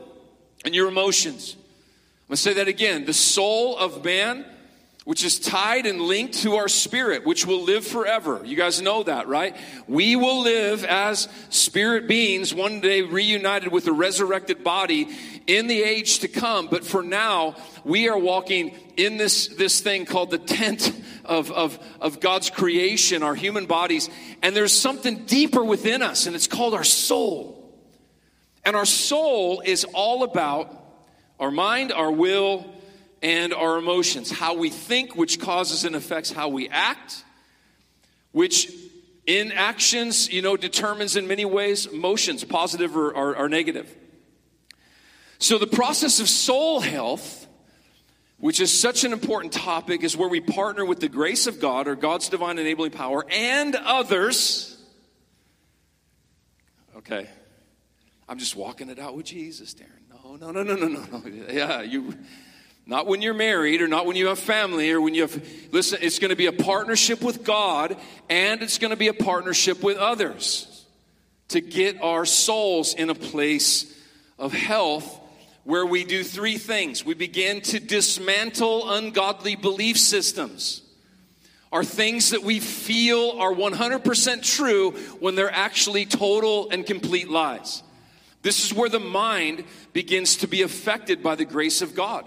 and 0.64 0.76
your 0.76 0.88
emotions. 0.88 1.56
I'm 1.56 2.28
going 2.28 2.36
to 2.36 2.42
say 2.42 2.54
that 2.54 2.68
again. 2.68 3.06
The 3.06 3.14
soul 3.14 3.78
of 3.78 4.06
man, 4.06 4.46
which 5.06 5.26
is 5.26 5.38
tied 5.38 5.86
and 5.86 6.02
linked 6.02 6.36
to 6.36 6.56
our 6.56 6.70
spirit, 6.70 7.26
which 7.26 7.46
will 7.46 7.64
live 7.64 7.86
forever. 7.86 8.42
You 8.46 8.56
guys 8.56 8.82
know 8.82 9.04
that, 9.04 9.28
right? 9.28 9.56
We 9.88 10.16
will 10.16 10.42
live 10.42 10.86
as 10.86 11.28
spirit 11.50 12.08
beings, 12.08 12.54
one 12.54 12.80
day 12.80 13.02
reunited 13.02 13.72
with 13.72 13.88
a 13.88 13.92
resurrected 13.92 14.64
body 14.64 15.10
in 15.46 15.68
the 15.68 15.84
age 15.84 16.20
to 16.20 16.30
come. 16.30 16.68
But 16.68 16.86
for 16.86 17.04
now, 17.04 17.56
we 17.84 18.08
are 18.08 18.18
walking 18.18 18.78
in 18.96 19.18
this, 19.18 19.48
this 19.48 19.82
thing 19.82 20.06
called 20.06 20.32
the 20.32 20.38
tent 20.38 20.94
of, 21.26 21.52
of, 21.52 21.78
of 22.00 22.22
God's 22.22 22.50
creation, 22.50 23.24
our 23.24 23.36
human 23.36 23.66
bodies. 23.66 24.10
And 24.42 24.56
there's 24.56 24.78
something 24.78 25.26
deeper 25.26 25.64
within 25.64 26.02
us, 26.02 26.28
and 26.28 26.36
it's 26.36 26.48
called 26.48 26.74
our 26.74 26.84
soul. 26.86 27.60
And 28.64 28.78
our 28.78 28.86
soul 28.86 29.62
is 29.66 29.84
all 29.84 30.24
about 30.24 30.80
our 31.42 31.52
mind, 31.52 31.92
our 31.92 32.12
will, 32.12 32.73
and 33.24 33.54
our 33.54 33.78
emotions. 33.78 34.30
How 34.30 34.54
we 34.54 34.70
think, 34.70 35.16
which 35.16 35.40
causes 35.40 35.86
and 35.86 35.96
affects 35.96 36.32
how 36.32 36.50
we 36.50 36.70
act, 36.70 37.24
which 38.34 38.72
in 39.26 39.54
actions, 39.54 40.32
you 40.32 40.42
know, 40.42 40.58
determines 40.58 41.16
in 41.16 41.28
many 41.28 41.46
ways 41.46 41.86
emotions, 41.86 42.44
positive 42.44 42.96
or, 42.96 43.12
or, 43.12 43.38
or 43.38 43.50
negative. 43.50 43.90
So, 45.40 45.58
the 45.58 45.68
process 45.68 46.20
of 46.20 46.30
soul 46.30 46.82
health, 46.82 47.48
which 48.38 48.60
is 48.60 48.78
such 48.78 49.06
an 49.06 49.14
important 49.14 49.54
topic, 49.54 50.04
is 50.04 50.16
where 50.16 50.30
we 50.30 50.42
partner 50.42 50.86
with 50.86 51.00
the 51.00 51.10
grace 51.10 51.48
of 51.48 51.60
God 51.60 51.88
or 51.88 51.96
God's 51.96 52.28
divine 52.30 52.60
enabling 52.60 52.92
power 52.92 53.26
and 53.30 53.76
others. 53.76 54.78
Okay. 56.98 57.30
I'm 58.28 58.40
just 58.40 58.56
walking 58.56 58.90
it 58.90 59.00
out 59.00 59.16
with 59.16 59.26
Jesus, 59.26 59.74
Darren. 59.74 60.24
No, 60.24 60.36
no, 60.36 60.52
no, 60.52 60.64
no, 60.64 60.88
no, 60.88 61.06
no. 61.06 61.24
Yeah, 61.54 61.82
you. 61.82 62.14
Not 62.86 63.08
when 63.08 63.22
you're 63.22 63.34
married 63.34 63.82
or 63.82 63.88
not 63.88 64.06
when 64.06 64.18
you 64.18 64.28
have 64.28 64.40
family 64.40 64.92
or 64.92 65.00
when 65.00 65.14
you 65.16 65.22
have, 65.22 65.48
listen, 65.72 66.00
it's 66.02 66.20
going 66.20 66.30
to 66.30 66.36
be 66.36 66.48
a 66.48 66.52
partnership 66.52 67.22
with 67.22 67.44
God 67.44 67.96
and 68.30 68.62
it's 68.62 68.78
going 68.78 68.92
to 68.92 68.98
be 68.98 69.08
a 69.08 69.14
partnership 69.14 69.82
with 69.82 69.98
others 69.98 70.86
to 71.50 71.62
get 71.62 72.02
our 72.02 72.26
souls 72.26 72.94
in 72.94 73.10
a 73.10 73.16
place 73.16 73.98
of 74.38 74.52
health 74.52 75.20
where 75.64 75.86
we 75.86 76.04
do 76.04 76.24
three 76.24 76.58
things. 76.58 77.06
We 77.06 77.14
begin 77.14 77.62
to 77.62 77.80
dismantle 77.80 78.92
ungodly 78.92 79.56
belief 79.56 79.98
systems. 79.98 80.82
Are 81.72 81.84
things 81.84 82.32
that 82.32 82.44
we 82.44 82.60
feel 82.60 83.36
are 83.40 83.54
100% 83.54 84.44
true 84.44 84.92
when 85.20 85.36
they're 85.36 85.52
actually 85.52 86.06
total 86.06 86.70
and 86.70 86.86
complete 86.86 87.30
lies. 87.30 87.82
This 88.42 88.66
is 88.66 88.74
where 88.74 88.90
the 88.90 89.00
mind 89.00 89.64
begins 89.94 90.38
to 90.38 90.48
be 90.48 90.62
affected 90.62 91.24
by 91.24 91.36
the 91.36 91.46
grace 91.46 91.82
of 91.82 91.96
God. 91.96 92.26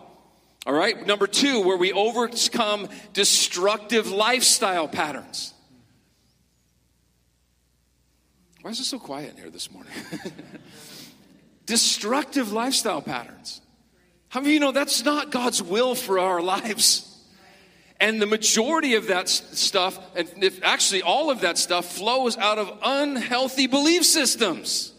All 0.66 0.74
right, 0.74 1.06
number 1.06 1.28
two, 1.28 1.60
where 1.60 1.76
we 1.76 1.92
overcome 1.92 2.88
destructive 3.12 4.10
lifestyle 4.10 4.88
patterns. 4.88 5.54
Why 8.62 8.72
is 8.72 8.80
it 8.80 8.84
so 8.84 8.98
quiet 8.98 9.30
in 9.30 9.36
here 9.36 9.50
this 9.50 9.70
morning? 9.70 9.92
destructive 11.66 12.50
lifestyle 12.52 13.00
patterns. 13.00 13.60
How 14.28 14.40
many 14.40 14.50
of 14.50 14.54
you 14.54 14.60
know 14.60 14.72
that's 14.72 15.04
not 15.04 15.30
God's 15.30 15.62
will 15.62 15.94
for 15.94 16.18
our 16.18 16.42
lives? 16.42 17.16
And 18.00 18.20
the 18.20 18.26
majority 18.26 18.96
of 18.96 19.06
that 19.06 19.28
stuff, 19.28 19.96
and 20.16 20.28
if 20.42 20.64
actually 20.64 21.02
all 21.02 21.30
of 21.30 21.42
that 21.42 21.58
stuff, 21.58 21.92
flows 21.92 22.36
out 22.36 22.58
of 22.58 22.76
unhealthy 22.82 23.68
belief 23.68 24.04
systems. 24.04 24.92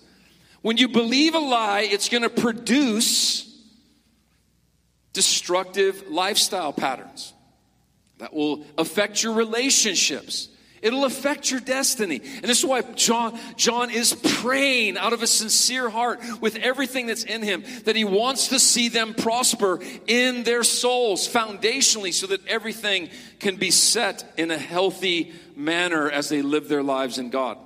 When 0.62 0.78
you 0.78 0.88
believe 0.88 1.36
a 1.36 1.40
lie, 1.40 1.82
it's 1.82 2.08
going 2.08 2.24
to 2.24 2.30
produce 2.30 3.47
destructive 5.18 6.12
lifestyle 6.12 6.72
patterns 6.72 7.34
that 8.20 8.36
will 8.36 8.64
affect 8.78 9.24
your 9.24 9.34
relationships 9.34 10.48
It'll 10.80 11.06
affect 11.06 11.50
your 11.50 11.60
destiny. 11.60 12.22
And 12.24 12.44
this 12.44 12.60
is 12.60 12.66
why 12.66 12.84
John, 12.94 13.40
John 13.56 13.90
is 13.90 14.14
praying 14.14 14.96
out 14.96 15.12
of 15.12 15.24
a 15.24 15.28
sincere 15.28 15.90
heart 15.90 16.20
with 16.40 16.56
everything 16.58 17.08
that's 17.08 17.24
in 17.24 17.42
him 17.42 17.64
that 17.86 17.96
he 17.96 18.06
wants 18.06 18.50
to 18.50 18.60
see 18.60 18.88
them 18.88 19.16
prosper 19.16 19.80
in 20.06 20.44
their 20.44 20.64
souls 20.64 21.28
foundationally 21.28 22.14
so 22.14 22.28
that 22.28 22.46
everything 22.46 23.10
can 23.40 23.56
be 23.56 23.72
set 23.72 24.24
in 24.38 24.52
a 24.52 24.58
healthy 24.58 25.34
manner 25.56 26.12
as 26.12 26.30
they 26.30 26.44
live 26.44 26.70
their 26.70 26.84
lives 26.84 27.18
in 27.18 27.32
God. 27.32 27.58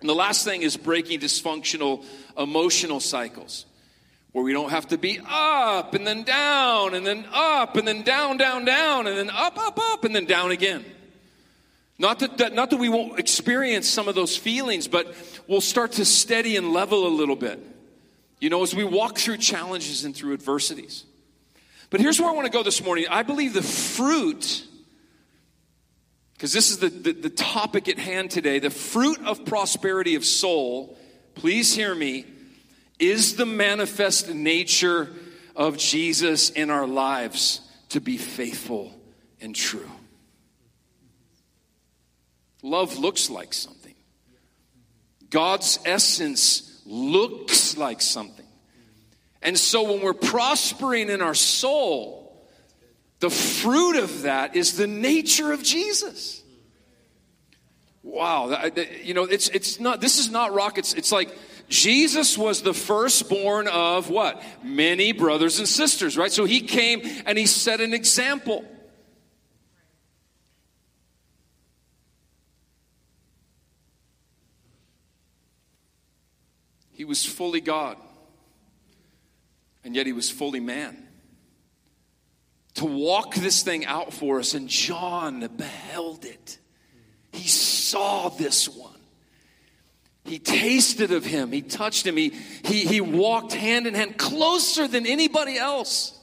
And 0.00 0.08
the 0.08 0.14
last 0.14 0.44
thing 0.44 0.62
is 0.62 0.76
breaking 0.76 1.20
dysfunctional 1.20 2.04
emotional 2.36 2.98
cycles 2.98 3.66
where 4.32 4.42
we 4.42 4.52
don't 4.52 4.70
have 4.70 4.88
to 4.88 4.98
be 4.98 5.20
up 5.28 5.94
and 5.94 6.06
then 6.06 6.22
down 6.22 6.94
and 6.94 7.06
then 7.06 7.26
up 7.32 7.76
and 7.76 7.86
then 7.86 8.02
down, 8.02 8.38
down, 8.38 8.64
down 8.64 9.06
and 9.06 9.16
then 9.16 9.30
up, 9.30 9.58
up, 9.58 9.78
up 9.78 10.04
and 10.04 10.16
then 10.16 10.24
down 10.24 10.50
again. 10.50 10.84
Not 11.98 12.18
that, 12.20 12.54
not 12.54 12.70
that 12.70 12.78
we 12.78 12.88
won't 12.88 13.18
experience 13.18 13.88
some 13.88 14.08
of 14.08 14.14
those 14.14 14.36
feelings, 14.36 14.88
but 14.88 15.14
we'll 15.46 15.60
start 15.60 15.92
to 15.92 16.04
steady 16.04 16.56
and 16.56 16.72
level 16.72 17.06
a 17.06 17.12
little 17.14 17.36
bit. 17.36 17.60
You 18.40 18.50
know, 18.50 18.62
as 18.62 18.74
we 18.74 18.82
walk 18.82 19.18
through 19.18 19.36
challenges 19.36 20.04
and 20.04 20.16
through 20.16 20.32
adversities. 20.32 21.04
But 21.90 22.00
here's 22.00 22.18
where 22.18 22.28
I 22.28 22.32
want 22.32 22.46
to 22.46 22.52
go 22.52 22.62
this 22.62 22.82
morning. 22.82 23.04
I 23.10 23.22
believe 23.22 23.52
the 23.52 23.62
fruit, 23.62 24.66
because 26.32 26.52
this 26.52 26.70
is 26.70 26.78
the, 26.78 26.88
the, 26.88 27.12
the 27.12 27.30
topic 27.30 27.86
at 27.88 27.98
hand 27.98 28.30
today, 28.30 28.58
the 28.58 28.70
fruit 28.70 29.20
of 29.26 29.44
prosperity 29.44 30.14
of 30.14 30.24
soul, 30.24 30.96
please 31.34 31.74
hear 31.74 31.94
me, 31.94 32.24
is 32.98 33.36
the 33.36 33.46
manifest 33.46 34.32
nature 34.32 35.10
of 35.56 35.76
Jesus 35.76 36.50
in 36.50 36.70
our 36.70 36.86
lives 36.86 37.60
to 37.90 38.00
be 38.00 38.16
faithful 38.16 38.94
and 39.40 39.54
true. 39.54 39.90
Love 42.62 42.98
looks 42.98 43.28
like 43.28 43.52
something. 43.52 43.94
God's 45.30 45.78
essence 45.84 46.82
looks 46.86 47.76
like 47.76 48.00
something. 48.00 48.46
And 49.42 49.58
so 49.58 49.92
when 49.92 50.02
we're 50.02 50.14
prospering 50.14 51.10
in 51.10 51.20
our 51.20 51.34
soul, 51.34 52.46
the 53.18 53.30
fruit 53.30 53.96
of 53.96 54.22
that 54.22 54.54
is 54.54 54.76
the 54.76 54.86
nature 54.86 55.52
of 55.52 55.62
Jesus. 55.62 56.42
Wow, 58.02 58.70
you 59.02 59.14
know, 59.14 59.24
it's 59.24 59.48
it's 59.48 59.78
not 59.78 60.00
this 60.00 60.18
is 60.18 60.30
not 60.30 60.52
rockets. 60.52 60.92
It's 60.92 61.12
like 61.12 61.32
Jesus 61.68 62.36
was 62.36 62.62
the 62.62 62.74
firstborn 62.74 63.68
of 63.68 64.10
what? 64.10 64.42
Many 64.62 65.12
brothers 65.12 65.58
and 65.58 65.68
sisters, 65.68 66.16
right? 66.16 66.30
So 66.32 66.44
he 66.44 66.60
came 66.60 67.02
and 67.26 67.38
he 67.38 67.46
set 67.46 67.80
an 67.80 67.94
example. 67.94 68.64
He 76.92 77.04
was 77.04 77.24
fully 77.24 77.60
God, 77.60 77.96
and 79.82 79.96
yet 79.96 80.06
he 80.06 80.12
was 80.12 80.30
fully 80.30 80.60
man. 80.60 81.08
To 82.74 82.84
walk 82.84 83.34
this 83.34 83.62
thing 83.62 83.84
out 83.86 84.12
for 84.12 84.38
us, 84.38 84.54
and 84.54 84.68
John 84.68 85.46
beheld 85.56 86.24
it. 86.24 86.58
He 87.32 87.48
saw 87.48 88.28
this 88.28 88.68
one. 88.68 89.01
He 90.32 90.38
tasted 90.38 91.12
of 91.12 91.26
him. 91.26 91.52
He 91.52 91.60
touched 91.60 92.06
him. 92.06 92.16
He, 92.16 92.30
he, 92.64 92.86
he 92.86 93.02
walked 93.02 93.52
hand 93.52 93.86
in 93.86 93.92
hand 93.92 94.16
closer 94.16 94.88
than 94.88 95.04
anybody 95.04 95.58
else. 95.58 96.18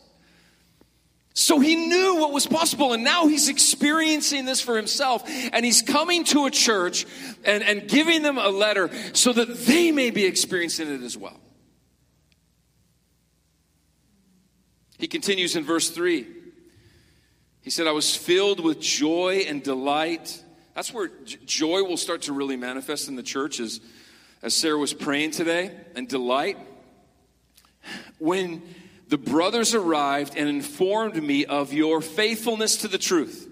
So 1.35 1.59
he 1.59 1.75
knew 1.75 2.15
what 2.15 2.31
was 2.31 2.47
possible, 2.47 2.93
and 2.93 3.03
now 3.03 3.27
he's 3.27 3.49
experiencing 3.49 4.45
this 4.45 4.61
for 4.61 4.75
himself. 4.75 5.21
And 5.53 5.63
he's 5.63 5.83
coming 5.83 6.23
to 6.23 6.47
a 6.47 6.49
church 6.49 7.05
and, 7.45 7.61
and 7.61 7.87
giving 7.87 8.23
them 8.23 8.39
a 8.39 8.49
letter 8.49 8.89
so 9.13 9.31
that 9.31 9.55
they 9.67 9.91
may 9.91 10.09
be 10.09 10.25
experiencing 10.25 10.91
it 10.91 11.03
as 11.03 11.15
well. 11.15 11.39
He 14.97 15.07
continues 15.07 15.55
in 15.55 15.65
verse 15.65 15.91
3. 15.91 16.25
He 17.61 17.69
said, 17.69 17.85
I 17.85 17.91
was 17.91 18.15
filled 18.15 18.59
with 18.59 18.79
joy 18.79 19.43
and 19.47 19.61
delight. 19.61 20.43
That's 20.75 20.93
where 20.93 21.09
joy 21.45 21.83
will 21.83 21.97
start 21.97 22.23
to 22.23 22.33
really 22.33 22.57
manifest 22.57 23.07
in 23.07 23.15
the 23.15 23.23
church, 23.23 23.59
as, 23.59 23.81
as 24.41 24.53
Sarah 24.53 24.77
was 24.77 24.93
praying 24.93 25.31
today, 25.31 25.71
and 25.95 26.07
delight. 26.07 26.57
When 28.19 28.61
the 29.09 29.17
brothers 29.17 29.73
arrived 29.73 30.38
and 30.38 30.47
informed 30.47 31.21
me 31.21 31.43
of 31.45 31.73
your 31.73 31.99
faithfulness 31.99 32.77
to 32.77 32.88
the 32.88 32.99
truth. 32.99 33.47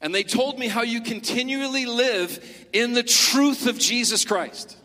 And 0.00 0.14
they 0.14 0.22
told 0.22 0.58
me 0.58 0.68
how 0.68 0.82
you 0.82 1.02
continually 1.02 1.84
live 1.84 2.66
in 2.72 2.94
the 2.94 3.02
truth 3.02 3.66
of 3.66 3.78
Jesus 3.78 4.24
Christ. 4.24 4.77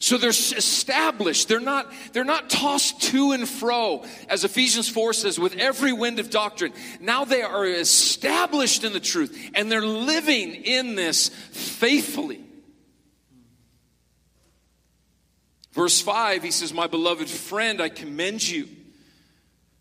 So 0.00 0.16
they're 0.16 0.30
established. 0.30 1.48
They're 1.48 1.58
not, 1.60 1.92
they're 2.12 2.24
not 2.24 2.50
tossed 2.50 3.02
to 3.10 3.32
and 3.32 3.48
fro, 3.48 4.04
as 4.28 4.44
Ephesians 4.44 4.88
4 4.88 5.12
says, 5.12 5.38
with 5.38 5.56
every 5.56 5.92
wind 5.92 6.20
of 6.20 6.30
doctrine. 6.30 6.72
Now 7.00 7.24
they 7.24 7.42
are 7.42 7.66
established 7.66 8.84
in 8.84 8.92
the 8.92 9.00
truth 9.00 9.50
and 9.54 9.70
they're 9.70 9.80
living 9.80 10.54
in 10.54 10.94
this 10.94 11.28
faithfully. 11.28 12.44
Verse 15.72 16.00
5, 16.00 16.42
he 16.42 16.50
says, 16.50 16.72
My 16.72 16.86
beloved 16.86 17.28
friend, 17.28 17.80
I 17.80 17.88
commend 17.88 18.48
you 18.48 18.68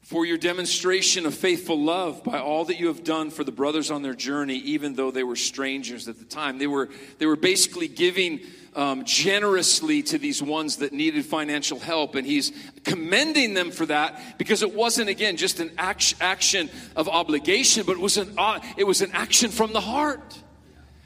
for 0.07 0.25
your 0.25 0.37
demonstration 0.37 1.25
of 1.25 1.35
faithful 1.35 1.77
love 1.77 2.23
by 2.23 2.39
all 2.39 2.63
that 2.63 2.79
you 2.79 2.87
have 2.87 3.03
done 3.03 3.29
for 3.29 3.43
the 3.43 3.51
brothers 3.51 3.91
on 3.91 4.03
their 4.03 4.13
journey, 4.13 4.55
even 4.55 4.93
though 4.93 5.11
they 5.11 5.21
were 5.21 5.35
strangers 5.35 6.07
at 6.07 6.17
the 6.17 6.23
time. 6.23 6.57
They 6.57 6.65
were, 6.65 6.87
they 7.17 7.25
were 7.25 7.35
basically 7.35 7.89
giving 7.89 8.39
um, 8.73 9.03
generously 9.03 10.01
to 10.03 10.17
these 10.17 10.41
ones 10.41 10.77
that 10.77 10.93
needed 10.93 11.25
financial 11.25 11.77
help. 11.77 12.15
And 12.15 12.25
he's 12.25 12.53
commending 12.85 13.53
them 13.53 13.69
for 13.69 13.85
that 13.87 14.37
because 14.37 14.61
it 14.61 14.73
wasn't, 14.73 15.09
again, 15.09 15.35
just 15.35 15.59
an 15.59 15.71
action, 15.77 16.17
action 16.21 16.69
of 16.95 17.09
obligation, 17.09 17.83
but 17.85 17.97
it 17.97 17.99
was, 17.99 18.15
an, 18.15 18.33
uh, 18.37 18.61
it 18.77 18.85
was 18.85 19.01
an 19.01 19.11
action 19.11 19.51
from 19.51 19.73
the 19.73 19.81
heart. 19.81 20.41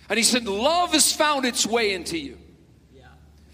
And 0.10 0.20
he 0.20 0.24
said, 0.24 0.46
Love 0.46 0.92
has 0.92 1.12
found 1.12 1.46
its 1.46 1.66
way 1.66 1.96
into 1.96 2.20
you. 2.20 2.38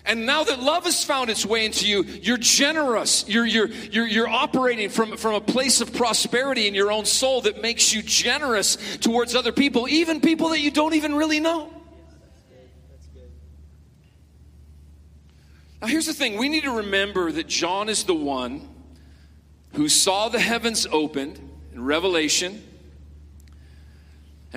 And 0.08 0.26
now 0.26 0.46
that 0.46 0.62
love 0.62 0.86
has 0.86 1.04
found 1.04 1.30
its 1.30 1.46
way 1.46 1.66
into 1.66 1.86
you, 1.86 2.04
you're 2.04 2.38
generous. 2.38 3.28
You're, 3.28 3.46
you're, 3.46 3.68
you're, 3.68 4.08
you're 4.08 4.28
operating 4.28 4.90
from, 4.90 5.18
from 5.18 5.36
a 5.36 5.42
place 5.42 5.82
of 5.82 5.94
prosperity 5.94 6.66
in 6.66 6.74
your 6.74 6.94
own 6.94 7.04
soul 7.04 7.42
that 7.42 7.62
makes 7.62 7.94
you 7.94 8.02
generous 8.02 8.78
towards 8.98 9.36
other 9.36 9.52
people, 9.52 9.86
even 9.90 10.22
people 10.22 10.50
that 10.50 10.62
you 10.62 10.72
don't 10.72 10.94
even 10.94 11.14
really 11.14 11.42
know. 11.42 11.74
Now, 15.82 15.88
here's 15.88 16.08
the 16.08 16.14
thing 16.14 16.38
we 16.38 16.48
need 16.48 16.64
to 16.64 16.78
remember 16.78 17.30
that 17.32 17.48
John 17.48 17.90
is 17.90 18.06
the 18.06 18.16
one 18.16 18.68
who 19.74 19.90
saw 19.90 20.30
the 20.30 20.40
heavens 20.40 20.88
opened 20.90 21.38
in 21.74 21.84
Revelation 21.84 22.64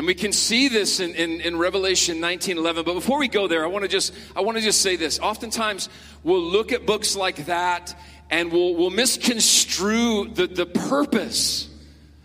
and 0.00 0.06
we 0.06 0.14
can 0.14 0.32
see 0.32 0.68
this 0.68 0.98
in, 0.98 1.14
in, 1.14 1.42
in 1.42 1.58
Revelation 1.58 2.20
19 2.20 2.56
11. 2.56 2.86
But 2.86 2.94
before 2.94 3.18
we 3.18 3.28
go 3.28 3.46
there, 3.46 3.62
I 3.62 3.66
want 3.66 3.82
to 3.82 3.88
just 3.88 4.14
I 4.34 4.40
want 4.40 4.56
to 4.56 4.64
just 4.64 4.80
say 4.80 4.96
this. 4.96 5.18
Oftentimes 5.18 5.90
we'll 6.24 6.40
look 6.40 6.72
at 6.72 6.86
books 6.86 7.16
like 7.16 7.44
that 7.44 7.94
and 8.30 8.50
we'll, 8.50 8.76
we'll 8.76 8.88
misconstrue 8.88 10.30
the, 10.32 10.46
the 10.46 10.64
purpose, 10.64 11.68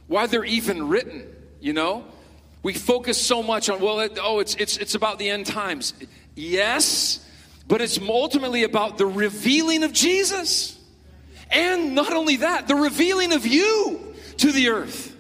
why 0.08 0.26
they're 0.26 0.46
even 0.46 0.88
written, 0.88 1.28
you 1.60 1.74
know? 1.74 2.06
We 2.64 2.76
focus 2.76 3.22
so 3.22 3.44
much 3.44 3.70
on, 3.70 3.82
well, 3.82 4.00
it, 4.00 4.18
oh, 4.22 4.40
it's, 4.40 4.56
it's, 4.56 4.78
it's 4.78 4.96
about 4.96 5.20
the 5.20 5.30
end 5.30 5.46
times. 5.46 5.94
Yes, 6.34 7.20
but 7.68 7.82
it's 7.82 8.00
ultimately 8.00 8.64
about 8.64 8.98
the 8.98 9.06
revealing 9.06 9.84
of 9.84 9.92
Jesus. 9.92 10.80
And 11.52 11.94
not 11.94 12.14
only 12.14 12.38
that, 12.38 12.70
the 12.70 12.76
revealing 12.76 13.34
of 13.34 13.46
you 13.46 14.16
to 14.38 14.54
the 14.54 14.70
earth. 14.70 15.15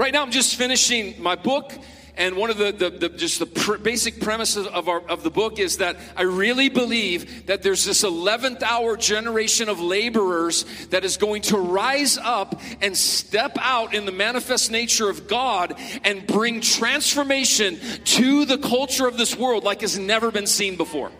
Right 0.00 0.14
now, 0.14 0.22
I'm 0.22 0.30
just 0.30 0.56
finishing 0.56 1.22
my 1.22 1.34
book, 1.34 1.74
and 2.16 2.34
one 2.34 2.48
of 2.48 2.56
the, 2.56 2.72
the, 2.72 2.88
the 2.88 3.08
just 3.10 3.38
the 3.38 3.44
pr- 3.44 3.76
basic 3.76 4.18
premises 4.18 4.66
of, 4.66 4.88
our, 4.88 5.02
of 5.02 5.22
the 5.22 5.30
book 5.30 5.58
is 5.58 5.76
that 5.76 5.98
I 6.16 6.22
really 6.22 6.70
believe 6.70 7.44
that 7.48 7.62
there's 7.62 7.84
this 7.84 8.02
11th 8.02 8.62
hour 8.62 8.96
generation 8.96 9.68
of 9.68 9.78
laborers 9.78 10.64
that 10.86 11.04
is 11.04 11.18
going 11.18 11.42
to 11.42 11.58
rise 11.58 12.16
up 12.16 12.62
and 12.80 12.96
step 12.96 13.58
out 13.60 13.92
in 13.92 14.06
the 14.06 14.10
manifest 14.10 14.70
nature 14.70 15.10
of 15.10 15.28
God 15.28 15.74
and 16.02 16.26
bring 16.26 16.62
transformation 16.62 17.78
to 18.04 18.46
the 18.46 18.56
culture 18.56 19.06
of 19.06 19.18
this 19.18 19.36
world 19.36 19.64
like 19.64 19.82
has 19.82 19.98
never 19.98 20.30
been 20.30 20.46
seen 20.46 20.76
before. 20.76 21.10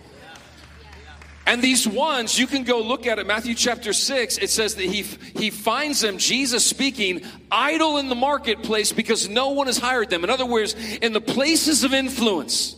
And 1.50 1.60
these 1.60 1.84
ones, 1.84 2.38
you 2.38 2.46
can 2.46 2.62
go 2.62 2.80
look 2.80 3.08
at 3.08 3.18
it. 3.18 3.26
Matthew 3.26 3.56
chapter 3.56 3.92
6, 3.92 4.38
it 4.38 4.50
says 4.50 4.76
that 4.76 4.84
he, 4.84 5.02
he 5.02 5.50
finds 5.50 6.00
them, 6.00 6.16
Jesus 6.16 6.64
speaking, 6.64 7.22
idle 7.50 7.98
in 7.98 8.08
the 8.08 8.14
marketplace 8.14 8.92
because 8.92 9.28
no 9.28 9.48
one 9.48 9.66
has 9.66 9.76
hired 9.76 10.10
them. 10.10 10.22
In 10.22 10.30
other 10.30 10.46
words, 10.46 10.76
in 11.02 11.12
the 11.12 11.20
places 11.20 11.82
of 11.82 11.92
influence. 11.92 12.76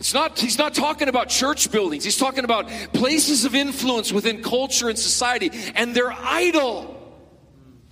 It's 0.00 0.12
not, 0.12 0.40
he's 0.40 0.58
not 0.58 0.74
talking 0.74 1.06
about 1.06 1.28
church 1.28 1.70
buildings. 1.70 2.02
He's 2.02 2.18
talking 2.18 2.42
about 2.42 2.68
places 2.92 3.44
of 3.44 3.54
influence 3.54 4.12
within 4.12 4.42
culture 4.42 4.88
and 4.88 4.98
society. 4.98 5.52
And 5.76 5.94
they're 5.94 6.10
idle. 6.10 6.95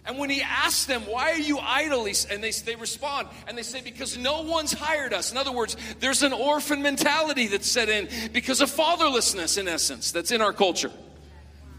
And 0.06 0.18
when 0.18 0.28
he 0.28 0.42
asks 0.42 0.84
them, 0.84 1.02
why 1.02 1.30
are 1.30 1.38
you 1.38 1.58
idle? 1.58 2.06
And 2.30 2.44
they, 2.44 2.50
they 2.50 2.76
respond, 2.76 3.28
and 3.48 3.56
they 3.56 3.62
say, 3.62 3.80
because 3.80 4.18
no 4.18 4.42
one's 4.42 4.72
hired 4.72 5.14
us. 5.14 5.32
In 5.32 5.38
other 5.38 5.52
words, 5.52 5.76
there's 6.00 6.22
an 6.22 6.34
orphan 6.34 6.82
mentality 6.82 7.46
that's 7.46 7.70
set 7.70 7.88
in 7.88 8.08
because 8.32 8.60
of 8.60 8.70
fatherlessness, 8.70 9.56
in 9.56 9.66
essence, 9.66 10.12
that's 10.12 10.30
in 10.30 10.42
our 10.42 10.52
culture. 10.52 10.92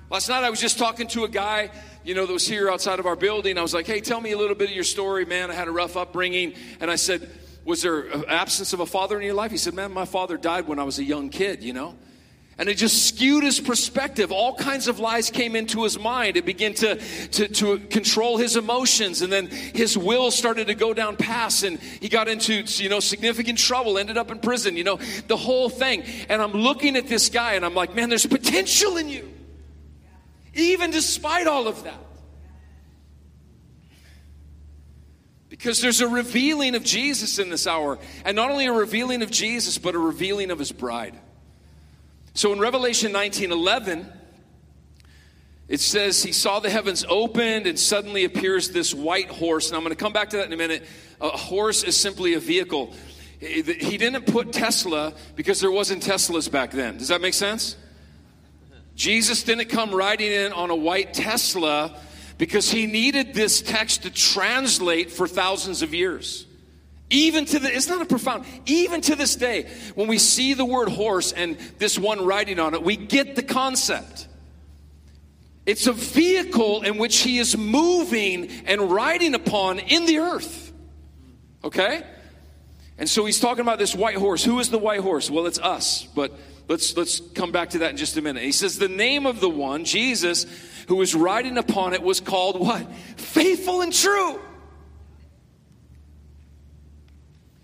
Last 0.09 0.29
night 0.29 0.43
I 0.43 0.49
was 0.49 0.59
just 0.59 0.79
talking 0.79 1.07
to 1.09 1.23
a 1.23 1.27
guy, 1.27 1.69
you 2.03 2.15
know, 2.15 2.25
that 2.25 2.33
was 2.33 2.47
here 2.47 2.69
outside 2.69 2.99
of 2.99 3.05
our 3.05 3.15
building. 3.15 3.57
I 3.57 3.61
was 3.61 3.73
like, 3.73 3.87
hey, 3.87 4.01
tell 4.01 4.21
me 4.21 4.31
a 4.31 4.37
little 4.37 4.55
bit 4.55 4.69
of 4.69 4.75
your 4.75 4.83
story, 4.83 5.25
man. 5.25 5.51
I 5.51 5.53
had 5.53 5.67
a 5.67 5.71
rough 5.71 5.97
upbringing. 5.97 6.53
And 6.79 6.89
I 6.89 6.95
said, 6.95 7.29
was 7.63 7.81
there 7.81 8.29
absence 8.29 8.73
of 8.73 8.79
a 8.79 8.85
father 8.85 9.19
in 9.19 9.25
your 9.25 9.33
life? 9.33 9.51
He 9.51 9.57
said, 9.57 9.73
man, 9.73 9.91
my 9.91 10.05
father 10.05 10.37
died 10.37 10.67
when 10.67 10.77
I 10.77 10.83
was 10.83 10.99
a 10.99 11.03
young 11.03 11.29
kid, 11.29 11.63
you 11.63 11.73
know? 11.73 11.95
And 12.57 12.69
it 12.69 12.75
just 12.75 13.09
skewed 13.09 13.43
his 13.43 13.59
perspective. 13.59 14.31
All 14.31 14.55
kinds 14.55 14.87
of 14.87 14.97
lies 14.97 15.29
came 15.29 15.57
into 15.57 15.83
his 15.83 15.99
mind. 15.99 16.37
It 16.37 16.45
began 16.45 16.73
to, 16.75 16.95
to, 16.95 17.47
to, 17.49 17.79
control 17.79 18.37
his 18.37 18.55
emotions. 18.55 19.21
And 19.21 19.31
then 19.31 19.47
his 19.47 19.97
will 19.97 20.31
started 20.31 20.67
to 20.67 20.73
go 20.73 20.93
down 20.93 21.17
paths. 21.17 21.63
And 21.63 21.79
he 21.79 22.07
got 22.07 22.29
into, 22.29 22.63
you 22.81 22.87
know, 22.87 23.01
significant 23.01 23.57
trouble, 23.57 23.97
ended 23.97 24.17
up 24.17 24.31
in 24.31 24.39
prison, 24.39 24.77
you 24.77 24.85
know, 24.85 24.99
the 25.27 25.35
whole 25.35 25.67
thing. 25.67 26.03
And 26.29 26.41
I'm 26.41 26.53
looking 26.53 26.95
at 26.95 27.07
this 27.07 27.27
guy 27.27 27.53
and 27.53 27.65
I'm 27.65 27.75
like, 27.75 27.93
man, 27.93 28.07
there's 28.07 28.25
potential 28.25 28.95
in 28.95 29.09
you. 29.09 29.29
Even 30.53 30.91
despite 30.91 31.47
all 31.47 31.67
of 31.67 31.83
that. 31.83 31.99
Because 35.49 35.81
there's 35.81 35.99
a 35.99 36.07
revealing 36.07 36.75
of 36.75 36.83
Jesus 36.83 37.37
in 37.37 37.49
this 37.49 37.67
hour. 37.67 37.99
And 38.23 38.37
not 38.37 38.49
only 38.49 38.65
a 38.67 38.71
revealing 38.71 39.23
of 39.23 39.29
Jesus, 39.29 39.77
but 39.77 39.93
a 39.93 39.99
revealing 39.99 40.51
of 40.51 40.59
his 40.59 40.71
bride. 40.71 41.19
So 42.35 42.51
in 42.51 42.59
Revelation 42.59 43.13
19 43.13 43.53
11, 43.53 44.11
it 45.69 45.79
says 45.79 46.21
he 46.21 46.33
saw 46.33 46.59
the 46.59 46.69
heavens 46.69 47.05
opened 47.07 47.65
and 47.65 47.79
suddenly 47.79 48.25
appears 48.25 48.69
this 48.69 48.93
white 48.93 49.29
horse. 49.29 49.69
And 49.69 49.77
I'm 49.77 49.83
going 49.83 49.95
to 49.95 50.01
come 50.01 50.11
back 50.11 50.29
to 50.31 50.37
that 50.37 50.45
in 50.45 50.53
a 50.53 50.57
minute. 50.57 50.83
A 51.21 51.29
horse 51.29 51.83
is 51.83 51.95
simply 51.95 52.33
a 52.33 52.39
vehicle. 52.39 52.93
He 53.39 53.97
didn't 53.97 54.25
put 54.27 54.51
Tesla 54.51 55.13
because 55.35 55.61
there 55.61 55.71
wasn't 55.71 56.03
Teslas 56.03 56.51
back 56.51 56.71
then. 56.71 56.97
Does 56.97 57.07
that 57.07 57.21
make 57.21 57.33
sense? 57.33 57.77
Jesus 58.95 59.43
didn't 59.43 59.69
come 59.69 59.95
riding 59.95 60.31
in 60.31 60.51
on 60.51 60.71
a 60.71 60.75
white 60.75 61.13
Tesla 61.13 61.97
because 62.37 62.69
he 62.69 62.85
needed 62.85 63.33
this 63.33 63.61
text 63.61 64.03
to 64.03 64.09
translate 64.09 65.09
for 65.09 65.25
thousands 65.25 65.81
of 65.81 65.93
years. 65.93 66.45
Even 67.09 67.45
to 67.45 67.59
the, 67.59 67.73
it's 67.73 67.87
not 67.87 68.01
a 68.01 68.05
profound, 68.05 68.45
even 68.65 69.01
to 69.01 69.15
this 69.15 69.35
day, 69.35 69.69
when 69.93 70.07
we 70.07 70.17
see 70.17 70.53
the 70.53 70.65
word 70.65 70.89
horse 70.89 71.31
and 71.31 71.57
this 71.77 71.99
one 71.99 72.25
riding 72.25 72.59
on 72.59 72.73
it, 72.73 72.83
we 72.83 72.95
get 72.95 73.35
the 73.35 73.43
concept. 73.43 74.27
It's 75.65 75.87
a 75.87 75.93
vehicle 75.93 76.81
in 76.81 76.97
which 76.97 77.17
he 77.17 77.37
is 77.37 77.57
moving 77.57 78.49
and 78.65 78.91
riding 78.91 79.33
upon 79.33 79.79
in 79.79 80.05
the 80.05 80.19
earth. 80.19 80.73
Okay? 81.63 82.03
And 82.97 83.09
so 83.09 83.25
he's 83.25 83.39
talking 83.39 83.61
about 83.61 83.79
this 83.79 83.95
white 83.95 84.15
horse. 84.15 84.43
Who 84.43 84.59
is 84.59 84.69
the 84.69 84.77
white 84.77 85.01
horse? 85.01 85.29
Well, 85.29 85.47
it's 85.47 85.59
us, 85.59 86.07
but 86.15 86.31
let's 86.67 86.95
let's 86.95 87.19
come 87.19 87.51
back 87.51 87.71
to 87.71 87.79
that 87.79 87.91
in 87.91 87.97
just 87.97 88.15
a 88.17 88.21
minute. 88.21 88.43
He 88.43 88.51
says 88.51 88.77
the 88.77 88.87
name 88.87 89.25
of 89.25 89.41
the 89.41 89.49
one, 89.49 89.85
Jesus, 89.85 90.45
who 90.87 90.95
was 90.95 91.13
riding 91.13 91.57
upon 91.57 91.93
it 91.93 92.01
was 92.01 92.19
called 92.19 92.59
what? 92.59 92.89
Faithful 93.17 93.81
and 93.81 93.91
true. 93.91 94.39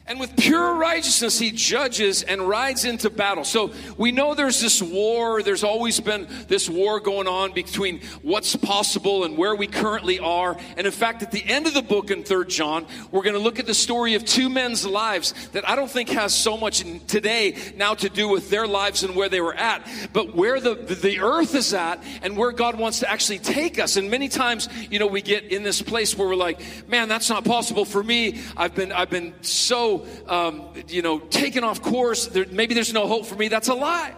And 0.08 0.20
with 0.20 0.36
pure 0.36 0.74
righteousness, 0.76 1.38
he 1.38 1.52
judges 1.52 2.24
and 2.24 2.42
rides 2.42 2.86
into 2.86 3.10
battle. 3.10 3.44
So 3.44 3.72
we 3.98 4.12
know 4.12 4.34
there's 4.34 4.60
this 4.60 4.82
war. 4.82 5.44
There's 5.44 5.64
always 5.64 6.00
been 6.00 6.28
this 6.48 6.68
war 6.68 7.00
going 7.00 7.28
on 7.28 7.54
between 7.54 8.02
what's 8.24 8.56
possible 8.56 9.24
and 9.24 9.38
where 9.38 9.56
we 9.56 9.68
currently 9.68 10.20
are. 10.20 10.58
And 10.76 10.88
in 10.88 10.92
fact, 10.92 11.22
at 11.22 11.32
the 11.32 11.46
end 11.46 11.68
of 11.68 11.76
the 11.76 11.84
book 11.84 12.10
in 12.10 12.24
3rd 12.24 12.50
John, 12.50 12.88
we're 13.12 13.22
going 13.22 13.36
to 13.36 13.40
look 13.40 13.60
at 13.60 13.68
the 13.68 13.76
story 13.76 14.16
of 14.16 14.26
two 14.26 14.50
men's 14.50 14.86
lives 14.86 15.34
that 15.50 15.70
I 15.70 15.76
don't 15.76 15.90
think 15.90 16.10
has 16.10 16.34
so 16.34 16.58
much 16.58 16.84
today 17.08 17.56
now 17.76 17.94
to 17.94 18.10
do 18.10 18.28
with 18.28 18.50
their 18.50 18.68
lives 18.68 19.04
and 19.04 19.16
where 19.16 19.30
they 19.30 19.40
were 19.40 19.56
at, 19.56 19.88
but 20.14 20.36
where 20.36 20.60
the, 20.60 20.76
the 20.76 21.20
earth 21.20 21.54
is 21.54 21.76
at 21.76 22.04
and 22.24 22.36
where 22.36 22.52
God 22.52 22.78
wants 22.78 23.00
to 23.00 23.10
actually 23.10 23.40
take 23.40 23.78
us. 23.78 23.98
And 23.98 24.10
many 24.10 24.30
times, 24.30 24.68
you 24.90 24.98
know, 24.98 25.08
we 25.08 25.22
get 25.22 25.46
in 25.46 25.62
this 25.62 25.82
place 25.82 26.18
where 26.18 26.28
we're 26.28 26.36
like, 26.36 26.60
man, 26.90 27.08
that's 27.08 27.30
not 27.30 27.46
possible 27.46 27.86
for 27.86 28.04
me. 28.04 28.42
I've 28.58 28.74
been, 28.74 28.92
I've 28.92 29.12
been 29.12 29.36
so 29.42 29.91
um, 30.28 30.64
you 30.88 31.02
know, 31.02 31.20
taken 31.20 31.64
off 31.64 31.82
course. 31.82 32.28
There, 32.28 32.46
maybe 32.50 32.74
there's 32.74 32.94
no 32.94 33.08
hope 33.08 33.26
for 33.26 33.36
me. 33.36 33.48
That's 33.48 33.68
a 33.68 33.74
lie. 33.74 34.14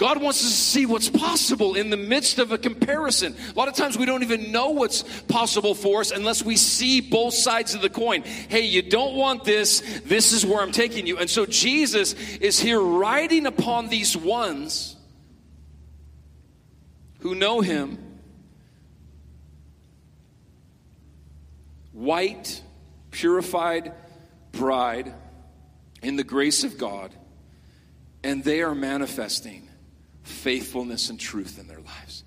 God 0.00 0.22
wants 0.22 0.42
us 0.42 0.50
to 0.50 0.56
see 0.56 0.86
what's 0.86 1.10
possible 1.10 1.74
in 1.74 1.90
the 1.90 1.96
midst 1.98 2.38
of 2.38 2.52
a 2.52 2.56
comparison. 2.56 3.36
A 3.50 3.52
lot 3.52 3.68
of 3.68 3.74
times 3.74 3.98
we 3.98 4.06
don't 4.06 4.22
even 4.22 4.50
know 4.50 4.70
what's 4.70 5.02
possible 5.24 5.74
for 5.74 6.00
us 6.00 6.10
unless 6.10 6.42
we 6.42 6.56
see 6.56 7.02
both 7.02 7.34
sides 7.34 7.74
of 7.74 7.82
the 7.82 7.90
coin. 7.90 8.22
Hey, 8.22 8.62
you 8.62 8.80
don't 8.80 9.14
want 9.14 9.44
this. 9.44 9.80
This 10.06 10.32
is 10.32 10.46
where 10.46 10.62
I'm 10.62 10.72
taking 10.72 11.06
you. 11.06 11.18
And 11.18 11.28
so 11.28 11.44
Jesus 11.44 12.14
is 12.38 12.58
here 12.58 12.80
riding 12.80 13.44
upon 13.44 13.88
these 13.88 14.16
ones 14.16 14.96
who 17.18 17.34
know 17.34 17.60
him. 17.60 17.98
White, 21.92 22.62
purified, 23.10 23.92
bride 24.52 25.12
in 26.02 26.16
the 26.16 26.24
grace 26.24 26.64
of 26.64 26.78
God, 26.78 27.14
and 28.22 28.42
they 28.44 28.62
are 28.62 28.74
manifesting 28.74 29.68
faithfulness 30.22 31.10
and 31.10 31.18
truth 31.18 31.58
in 31.58 31.66
their 31.66 31.80
lives. 31.80 32.24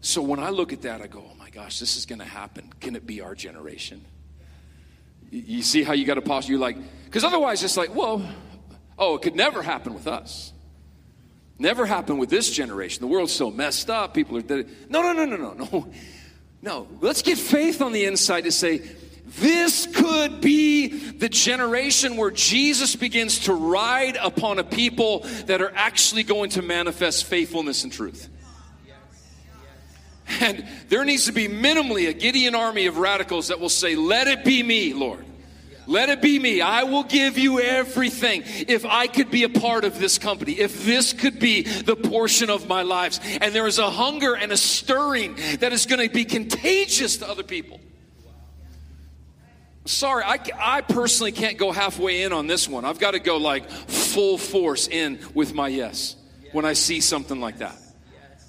So 0.00 0.22
when 0.22 0.40
I 0.40 0.50
look 0.50 0.72
at 0.72 0.82
that, 0.82 1.00
I 1.00 1.06
go, 1.06 1.24
oh 1.28 1.34
my 1.36 1.50
gosh, 1.50 1.78
this 1.80 1.96
is 1.96 2.06
going 2.06 2.20
to 2.20 2.24
happen. 2.24 2.72
Can 2.80 2.96
it 2.96 3.06
be 3.06 3.20
our 3.20 3.34
generation? 3.34 4.04
You 5.30 5.62
see 5.62 5.82
how 5.82 5.92
you 5.92 6.04
got 6.04 6.14
to 6.14 6.22
posture? 6.22 6.52
You're 6.52 6.60
like, 6.60 6.76
because 7.04 7.24
otherwise 7.24 7.62
it's 7.62 7.76
like, 7.76 7.94
well, 7.94 8.26
oh, 8.98 9.16
it 9.16 9.22
could 9.22 9.36
never 9.36 9.62
happen 9.62 9.92
with 9.94 10.06
us. 10.06 10.52
Never 11.58 11.86
happen 11.86 12.18
with 12.18 12.30
this 12.30 12.50
generation. 12.50 13.00
The 13.00 13.08
world's 13.08 13.32
so 13.32 13.50
messed 13.50 13.90
up. 13.90 14.14
People 14.14 14.38
are. 14.38 14.42
No, 14.88 15.02
no, 15.02 15.12
no, 15.12 15.24
no, 15.24 15.36
no, 15.36 15.52
no. 15.52 15.92
No. 16.62 16.88
Let's 17.00 17.22
get 17.22 17.36
faith 17.36 17.82
on 17.82 17.92
the 17.92 18.04
inside 18.04 18.42
to 18.42 18.52
say, 18.52 18.82
this 19.36 19.86
could 19.86 20.40
be 20.40 20.88
the 20.88 21.28
generation 21.28 22.16
where 22.16 22.30
Jesus 22.30 22.96
begins 22.96 23.40
to 23.40 23.52
ride 23.52 24.16
upon 24.16 24.58
a 24.58 24.64
people 24.64 25.20
that 25.46 25.60
are 25.60 25.72
actually 25.74 26.22
going 26.22 26.50
to 26.50 26.62
manifest 26.62 27.24
faithfulness 27.24 27.84
and 27.84 27.92
truth. 27.92 28.28
And 30.40 30.66
there 30.88 31.04
needs 31.04 31.26
to 31.26 31.32
be 31.32 31.48
minimally 31.48 32.08
a 32.08 32.12
Gideon 32.12 32.54
army 32.54 32.86
of 32.86 32.98
radicals 32.98 33.48
that 33.48 33.60
will 33.60 33.68
say, 33.70 33.96
Let 33.96 34.28
it 34.28 34.44
be 34.44 34.62
me, 34.62 34.92
Lord. 34.92 35.24
Let 35.86 36.10
it 36.10 36.20
be 36.20 36.38
me. 36.38 36.60
I 36.60 36.82
will 36.82 37.02
give 37.02 37.38
you 37.38 37.60
everything. 37.60 38.42
If 38.44 38.84
I 38.84 39.06
could 39.06 39.30
be 39.30 39.44
a 39.44 39.48
part 39.48 39.84
of 39.84 39.98
this 39.98 40.18
company, 40.18 40.52
if 40.52 40.84
this 40.84 41.14
could 41.14 41.40
be 41.40 41.62
the 41.62 41.96
portion 41.96 42.50
of 42.50 42.68
my 42.68 42.82
lives. 42.82 43.20
And 43.40 43.54
there 43.54 43.66
is 43.66 43.78
a 43.78 43.88
hunger 43.88 44.36
and 44.36 44.52
a 44.52 44.56
stirring 44.58 45.36
that 45.60 45.72
is 45.72 45.86
going 45.86 46.06
to 46.06 46.12
be 46.12 46.26
contagious 46.26 47.16
to 47.18 47.28
other 47.28 47.42
people. 47.42 47.77
Sorry, 49.88 50.22
I, 50.22 50.38
I 50.60 50.80
personally 50.82 51.32
can't 51.32 51.56
go 51.56 51.72
halfway 51.72 52.22
in 52.22 52.34
on 52.34 52.46
this 52.46 52.68
one. 52.68 52.84
I've 52.84 52.98
got 52.98 53.12
to 53.12 53.18
go 53.18 53.38
like 53.38 53.70
full 53.70 54.36
force 54.36 54.86
in 54.86 55.18
with 55.32 55.54
my 55.54 55.68
yes 55.68 56.14
when 56.52 56.66
I 56.66 56.74
see 56.74 57.00
something 57.00 57.40
like 57.40 57.58
that. 57.58 57.74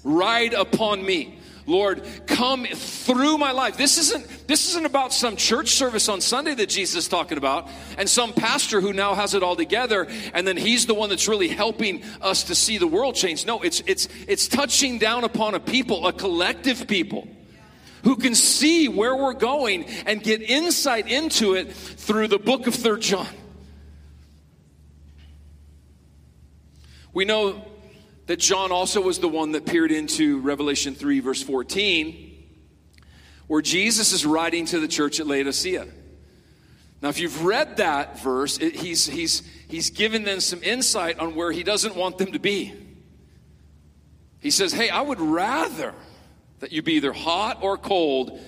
Ride 0.04 0.52
upon 0.52 1.02
me. 1.02 1.38
Lord, 1.64 2.06
come 2.26 2.66
through 2.66 3.38
my 3.38 3.52
life. 3.52 3.78
This 3.78 3.96
isn't 3.96 4.48
this 4.48 4.68
isn't 4.68 4.84
about 4.84 5.14
some 5.14 5.36
church 5.36 5.70
service 5.70 6.10
on 6.10 6.20
Sunday 6.20 6.54
that 6.54 6.68
Jesus 6.68 7.04
is 7.04 7.08
talking 7.08 7.38
about 7.38 7.70
and 7.96 8.06
some 8.06 8.34
pastor 8.34 8.82
who 8.82 8.92
now 8.92 9.14
has 9.14 9.32
it 9.32 9.42
all 9.42 9.56
together 9.56 10.08
and 10.34 10.46
then 10.46 10.58
he's 10.58 10.84
the 10.84 10.94
one 10.94 11.08
that's 11.08 11.26
really 11.28 11.48
helping 11.48 12.02
us 12.20 12.44
to 12.44 12.54
see 12.54 12.76
the 12.76 12.86
world 12.86 13.14
change. 13.14 13.46
No, 13.46 13.62
it's 13.62 13.82
it's 13.86 14.08
it's 14.28 14.46
touching 14.46 14.98
down 14.98 15.24
upon 15.24 15.54
a 15.54 15.60
people, 15.60 16.06
a 16.06 16.12
collective 16.12 16.86
people 16.86 17.28
who 18.04 18.16
can 18.16 18.34
see 18.34 18.88
where 18.88 19.14
we're 19.14 19.34
going 19.34 19.84
and 20.06 20.22
get 20.22 20.42
insight 20.42 21.08
into 21.08 21.54
it 21.54 21.72
through 21.72 22.28
the 22.28 22.38
book 22.38 22.66
of 22.66 22.74
Third 22.74 23.02
John. 23.02 23.26
We 27.12 27.24
know 27.24 27.64
that 28.26 28.38
John 28.38 28.70
also 28.70 29.00
was 29.00 29.18
the 29.18 29.28
one 29.28 29.52
that 29.52 29.66
peered 29.66 29.90
into 29.90 30.40
Revelation 30.40 30.94
3, 30.94 31.20
verse 31.20 31.42
14, 31.42 32.32
where 33.48 33.60
Jesus 33.60 34.12
is 34.12 34.24
writing 34.24 34.66
to 34.66 34.78
the 34.78 34.86
church 34.86 35.18
at 35.18 35.26
Laodicea. 35.26 35.86
Now, 37.02 37.08
if 37.08 37.18
you've 37.18 37.44
read 37.44 37.78
that 37.78 38.20
verse, 38.20 38.58
it, 38.58 38.76
he's, 38.76 39.06
he's, 39.06 39.42
he's 39.68 39.90
given 39.90 40.22
them 40.22 40.40
some 40.40 40.62
insight 40.62 41.18
on 41.18 41.34
where 41.34 41.50
he 41.50 41.62
doesn't 41.62 41.96
want 41.96 42.18
them 42.18 42.32
to 42.32 42.38
be. 42.38 42.72
He 44.40 44.50
says, 44.50 44.72
Hey, 44.72 44.90
I 44.90 45.00
would 45.00 45.20
rather 45.20 45.94
that 46.60 46.72
you 46.72 46.82
be 46.82 46.94
either 46.94 47.12
hot 47.12 47.58
or 47.62 47.76
cold. 47.76 48.38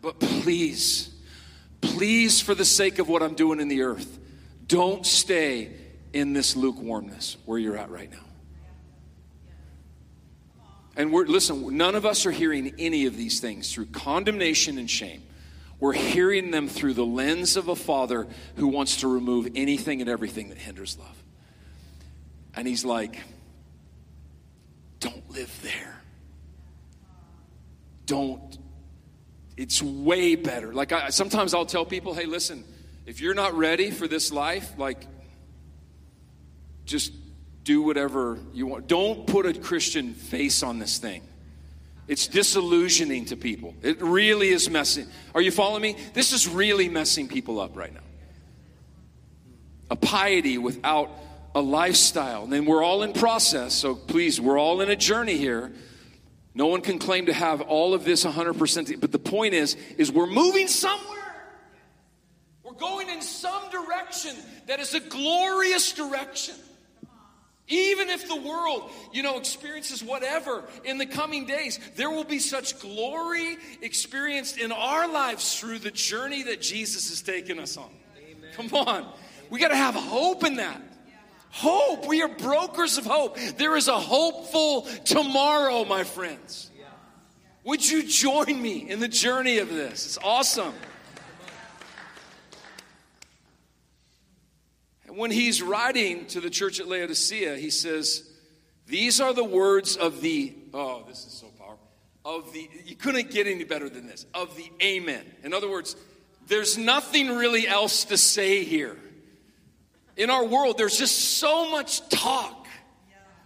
But 0.00 0.20
please, 0.20 1.10
please, 1.80 2.40
for 2.40 2.54
the 2.54 2.64
sake 2.64 2.98
of 2.98 3.08
what 3.08 3.22
I'm 3.22 3.34
doing 3.34 3.58
in 3.58 3.68
the 3.68 3.82
earth, 3.82 4.18
don't 4.66 5.04
stay 5.04 5.72
in 6.12 6.32
this 6.32 6.56
lukewarmness 6.56 7.38
where 7.46 7.58
you're 7.58 7.76
at 7.76 7.90
right 7.90 8.10
now. 8.10 8.18
And 10.96 11.12
we're, 11.12 11.24
listen, 11.24 11.76
none 11.76 11.96
of 11.96 12.06
us 12.06 12.24
are 12.24 12.30
hearing 12.30 12.74
any 12.78 13.06
of 13.06 13.16
these 13.16 13.40
things 13.40 13.72
through 13.72 13.86
condemnation 13.86 14.78
and 14.78 14.88
shame. 14.88 15.22
We're 15.80 15.92
hearing 15.92 16.52
them 16.52 16.68
through 16.68 16.94
the 16.94 17.04
lens 17.04 17.56
of 17.56 17.68
a 17.68 17.74
father 17.74 18.28
who 18.56 18.68
wants 18.68 18.98
to 18.98 19.08
remove 19.08 19.48
anything 19.56 20.00
and 20.00 20.08
everything 20.08 20.50
that 20.50 20.58
hinders 20.58 20.96
love. 20.98 21.22
And 22.54 22.68
he's 22.68 22.84
like, 22.84 23.18
don't 25.00 25.28
live 25.30 25.52
there 25.62 25.93
don't 28.06 28.58
it's 29.56 29.80
way 29.80 30.34
better. 30.34 30.72
Like 30.72 30.92
I, 30.92 31.10
sometimes 31.10 31.54
i'll 31.54 31.66
tell 31.66 31.84
people 31.84 32.14
hey 32.14 32.26
listen 32.26 32.64
if 33.06 33.20
you're 33.20 33.34
not 33.34 33.54
ready 33.54 33.90
for 33.90 34.08
this 34.08 34.32
life 34.32 34.72
like 34.78 35.06
just 36.84 37.12
do 37.62 37.82
whatever 37.82 38.38
you 38.52 38.66
want. 38.66 38.86
Don't 38.88 39.26
put 39.26 39.46
a 39.46 39.54
christian 39.54 40.14
face 40.14 40.62
on 40.62 40.78
this 40.78 40.98
thing. 40.98 41.22
It's 42.06 42.26
disillusioning 42.26 43.26
to 43.26 43.36
people. 43.36 43.74
It 43.80 44.02
really 44.02 44.48
is 44.48 44.68
messing 44.68 45.06
are 45.34 45.40
you 45.40 45.50
following 45.50 45.82
me? 45.82 45.96
This 46.14 46.32
is 46.32 46.48
really 46.48 46.88
messing 46.88 47.28
people 47.28 47.60
up 47.60 47.76
right 47.76 47.92
now. 47.92 48.00
A 49.90 49.96
piety 49.96 50.58
without 50.58 51.10
a 51.54 51.60
lifestyle. 51.60 52.42
And 52.42 52.52
then 52.52 52.64
we're 52.64 52.82
all 52.82 53.04
in 53.04 53.12
process 53.12 53.72
so 53.72 53.94
please 53.94 54.40
we're 54.40 54.58
all 54.58 54.80
in 54.80 54.90
a 54.90 54.96
journey 54.96 55.36
here 55.36 55.72
no 56.54 56.66
one 56.66 56.80
can 56.80 56.98
claim 56.98 57.26
to 57.26 57.32
have 57.32 57.60
all 57.60 57.94
of 57.94 58.04
this 58.04 58.24
100%, 58.24 59.00
but 59.00 59.10
the 59.10 59.18
point 59.18 59.54
is 59.54 59.76
is 59.98 60.12
we're 60.12 60.26
moving 60.26 60.68
somewhere. 60.68 61.10
We're 62.62 62.72
going 62.72 63.08
in 63.08 63.22
some 63.22 63.70
direction 63.70 64.36
that 64.66 64.80
is 64.80 64.94
a 64.94 65.00
glorious 65.00 65.92
direction. 65.92 66.54
Even 67.66 68.10
if 68.10 68.28
the 68.28 68.36
world, 68.36 68.90
you 69.12 69.22
know, 69.22 69.38
experiences 69.38 70.02
whatever 70.02 70.64
in 70.84 70.98
the 70.98 71.06
coming 71.06 71.46
days, 71.46 71.80
there 71.96 72.10
will 72.10 72.24
be 72.24 72.38
such 72.38 72.78
glory 72.78 73.56
experienced 73.80 74.58
in 74.58 74.70
our 74.70 75.08
lives 75.08 75.58
through 75.58 75.78
the 75.78 75.90
journey 75.90 76.42
that 76.42 76.60
Jesus 76.60 77.08
has 77.08 77.22
taken 77.22 77.58
us 77.58 77.78
on. 77.78 77.88
Amen. 78.18 78.50
Come 78.54 78.86
on. 78.86 79.10
We 79.48 79.60
got 79.60 79.68
to 79.68 79.76
have 79.76 79.94
hope 79.94 80.44
in 80.44 80.56
that. 80.56 80.80
Hope. 81.54 82.08
We 82.08 82.20
are 82.20 82.28
brokers 82.28 82.98
of 82.98 83.06
hope. 83.06 83.38
There 83.56 83.76
is 83.76 83.86
a 83.86 83.98
hopeful 83.98 84.82
tomorrow, 85.04 85.84
my 85.84 86.02
friends. 86.02 86.68
Would 87.62 87.88
you 87.88 88.02
join 88.02 88.60
me 88.60 88.90
in 88.90 88.98
the 88.98 89.06
journey 89.06 89.58
of 89.58 89.68
this? 89.68 90.04
It's 90.04 90.18
awesome. 90.18 90.74
And 95.06 95.16
when 95.16 95.30
he's 95.30 95.62
writing 95.62 96.26
to 96.26 96.40
the 96.40 96.50
church 96.50 96.80
at 96.80 96.88
Laodicea, 96.88 97.56
he 97.56 97.70
says, 97.70 98.28
These 98.88 99.20
are 99.20 99.32
the 99.32 99.44
words 99.44 99.96
of 99.96 100.22
the, 100.22 100.52
oh, 100.74 101.04
this 101.06 101.24
is 101.24 101.34
so 101.34 101.46
powerful, 101.56 101.88
of 102.24 102.52
the, 102.52 102.68
you 102.84 102.96
couldn't 102.96 103.30
get 103.30 103.46
any 103.46 103.62
better 103.62 103.88
than 103.88 104.08
this, 104.08 104.26
of 104.34 104.56
the 104.56 104.72
Amen. 104.82 105.24
In 105.44 105.54
other 105.54 105.70
words, 105.70 105.94
there's 106.48 106.76
nothing 106.76 107.28
really 107.28 107.68
else 107.68 108.06
to 108.06 108.18
say 108.18 108.64
here 108.64 108.98
in 110.16 110.30
our 110.30 110.44
world, 110.44 110.78
there's 110.78 110.98
just 110.98 111.38
so 111.38 111.70
much 111.70 112.08
talk. 112.08 112.66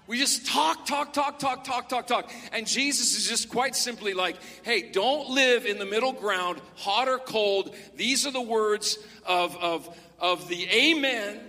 We 0.07 0.19
just 0.19 0.47
talk, 0.47 0.87
talk, 0.87 1.13
talk, 1.13 1.39
talk, 1.39 1.65
talk, 1.65 1.89
talk, 1.91 2.07
talk. 2.07 2.31
And 2.53 2.67
Jesus 2.67 3.15
is 3.15 3.29
just 3.29 3.51
quite 3.51 3.77
simply 3.77 4.15
like, 4.15 4.37
hey, 4.63 4.91
don't 4.91 5.29
live 5.29 5.67
in 5.67 5.79
the 5.79 5.85
middle 5.85 6.15
ground, 6.15 6.63
hot 6.77 7.09
or 7.09 7.19
cold. 7.19 7.75
These 7.95 8.27
are 8.27 8.31
the 8.31 8.41
words 8.41 8.99
of, 9.27 9.55
of, 9.59 9.99
of 10.19 10.49
the 10.49 10.67
amen. 10.71 11.41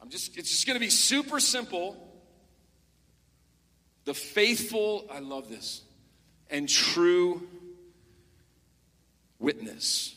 I'm 0.00 0.08
just, 0.08 0.38
it's 0.38 0.50
just 0.50 0.68
going 0.68 0.76
to 0.76 0.80
be 0.80 0.88
super 0.88 1.40
simple. 1.40 1.96
The 4.04 4.14
faithful, 4.14 5.08
I 5.12 5.18
love 5.18 5.48
this, 5.48 5.82
and 6.48 6.68
true 6.68 7.42
witness, 9.40 10.14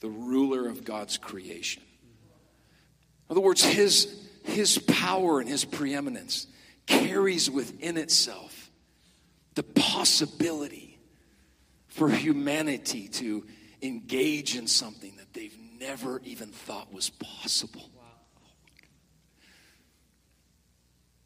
the 0.00 0.08
ruler 0.08 0.68
of 0.68 0.84
God's 0.84 1.16
creation. 1.16 1.84
In 3.28 3.34
other 3.34 3.40
words, 3.40 3.62
his, 3.62 4.26
his 4.44 4.78
power 4.78 5.40
and 5.40 5.48
his 5.48 5.64
preeminence 5.64 6.46
carries 6.86 7.50
within 7.50 7.96
itself 7.96 8.70
the 9.54 9.62
possibility 9.62 10.98
for 11.88 12.08
humanity 12.08 13.08
to 13.08 13.44
engage 13.82 14.56
in 14.56 14.66
something 14.66 15.16
that 15.16 15.32
they've 15.34 15.56
never 15.78 16.20
even 16.24 16.48
thought 16.48 16.92
was 16.92 17.10
possible. 17.10 17.90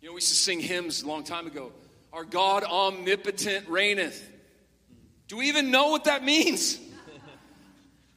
You 0.00 0.08
know, 0.08 0.14
we 0.14 0.16
used 0.16 0.30
to 0.30 0.34
sing 0.34 0.58
hymns 0.58 1.02
a 1.02 1.06
long 1.06 1.22
time 1.22 1.46
ago. 1.46 1.72
Our 2.12 2.24
God 2.24 2.64
omnipotent 2.64 3.68
reigneth. 3.68 4.28
Do 5.28 5.36
we 5.36 5.48
even 5.48 5.70
know 5.70 5.88
what 5.88 6.04
that 6.04 6.24
means? 6.24 6.78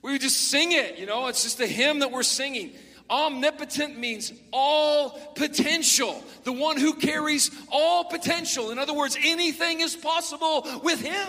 We 0.01 0.11
would 0.11 0.21
just 0.21 0.49
sing 0.51 0.71
it, 0.71 0.99
you 0.99 1.07
know, 1.07 1.25
it's 1.25 1.41
just 1.41 1.59
a 1.59 1.65
hymn 1.65 1.99
that 1.99 2.11
we're 2.11 2.21
singing. 2.21 2.73
Omnipotent 3.09 3.99
means 3.99 4.33
all 4.51 5.11
potential, 5.35 6.23
the 6.43 6.51
one 6.51 6.77
who 6.77 6.95
carries 6.95 7.51
all 7.71 8.05
potential. 8.05 8.71
In 8.71 8.79
other 8.79 8.93
words, 8.93 9.17
anything 9.23 9.81
is 9.81 9.95
possible 9.95 10.67
with 10.83 11.01
him. 11.01 11.27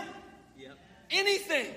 Yep. 0.59 0.79
Anything. 1.11 1.75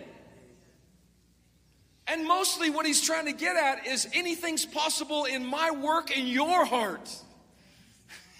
And 2.08 2.26
mostly 2.26 2.70
what 2.70 2.86
he's 2.86 3.02
trying 3.02 3.26
to 3.26 3.34
get 3.34 3.56
at 3.56 3.86
is 3.86 4.08
anything's 4.14 4.66
possible 4.66 5.26
in 5.26 5.46
my 5.46 5.72
work 5.72 6.16
in 6.16 6.28
your 6.28 6.66
heart. 6.66 7.10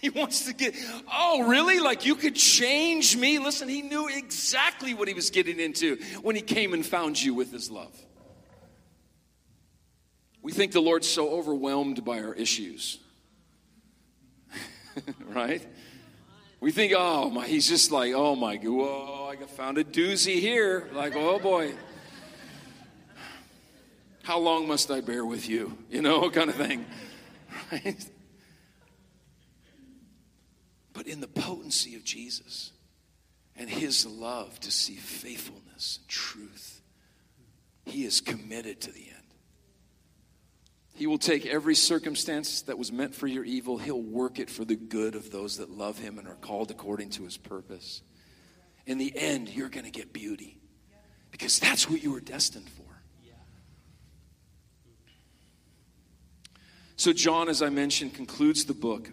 He 0.02 0.10
wants 0.10 0.46
to 0.46 0.54
get, 0.54 0.76
oh, 1.14 1.50
really? 1.50 1.82
Like 1.82 2.06
you 2.06 2.16
could 2.16 2.34
change 2.34 3.18
me? 3.18 3.38
Listen, 3.38 3.68
he 3.68 3.82
knew 3.82 4.08
exactly 4.08 4.94
what 4.94 5.10
he 5.10 5.14
was 5.14 5.30
getting 5.30 5.60
into 5.60 5.98
when 6.22 6.38
he 6.38 6.42
came 6.42 6.74
and 6.74 6.86
found 6.86 7.22
you 7.22 7.34
with 7.34 7.52
his 7.52 7.70
love. 7.70 7.92
We 10.42 10.52
think 10.52 10.72
the 10.72 10.82
Lord's 10.82 11.08
so 11.08 11.30
overwhelmed 11.30 12.06
by 12.06 12.22
our 12.22 12.34
issues. 12.34 13.00
right? 15.28 15.66
We 16.60 16.72
think, 16.72 16.94
oh 16.96 17.30
my, 17.30 17.48
he's 17.48 17.68
just 17.68 17.92
like, 17.92 18.14
oh 18.14 18.36
my, 18.36 18.58
whoa, 18.58 19.32
I 19.32 19.36
found 19.46 19.78
a 19.78 19.84
doozy 19.84 20.40
here. 20.40 20.90
Like, 20.94 21.16
oh 21.16 21.40
boy. 21.40 21.74
How 24.24 24.40
long 24.40 24.68
must 24.68 24.92
I 24.92 25.02
bear 25.02 25.26
with 25.26 25.50
you? 25.50 25.78
You 25.90 26.02
know, 26.02 26.30
kind 26.32 26.50
of 26.50 26.56
thing. 26.56 26.86
Right? 27.72 28.06
But 30.94 31.08
in 31.08 31.22
the 31.22 31.28
potency 31.28 31.96
of 31.96 32.04
Jesus 32.04 32.72
and 33.56 33.70
his 33.70 34.06
love 34.06 34.60
to 34.62 34.72
see 34.72 34.96
faithfulness 34.96 36.00
and 36.00 36.08
truth, 36.10 36.82
he 37.86 38.06
is 38.06 38.22
committed 38.22 38.82
to 38.82 38.92
the 38.92 39.08
end. 39.10 39.19
He 41.00 41.08
will 41.08 41.18
take 41.18 41.46
every 41.46 41.76
circumstance 41.76 42.64
that 42.64 42.78
was 42.78 42.92
meant 42.92 43.16
for 43.16 43.26
your 43.26 43.46
evil, 43.46 43.78
He'll 43.78 44.02
work 44.02 44.38
it 44.38 44.50
for 44.50 44.66
the 44.66 44.76
good 44.76 45.16
of 45.16 45.32
those 45.32 45.56
that 45.60 45.70
love 45.70 45.98
Him 45.98 46.20
and 46.20 46.28
are 46.28 46.36
called 46.36 46.72
according 46.72 47.12
to 47.12 47.24
His 47.24 47.38
purpose. 47.38 48.02
In 48.86 48.98
the 48.98 49.18
end, 49.18 49.48
you're 49.48 49.70
going 49.70 49.86
to 49.86 49.92
get 49.92 50.12
beauty 50.12 50.60
because 51.32 51.58
that's 51.58 51.90
what 51.90 52.04
you 52.04 52.12
were 52.12 52.20
destined 52.20 52.68
for. 52.68 52.84
So, 56.98 57.14
John, 57.14 57.48
as 57.48 57.62
I 57.62 57.70
mentioned, 57.70 58.14
concludes 58.14 58.66
the 58.66 58.74
book 58.74 59.10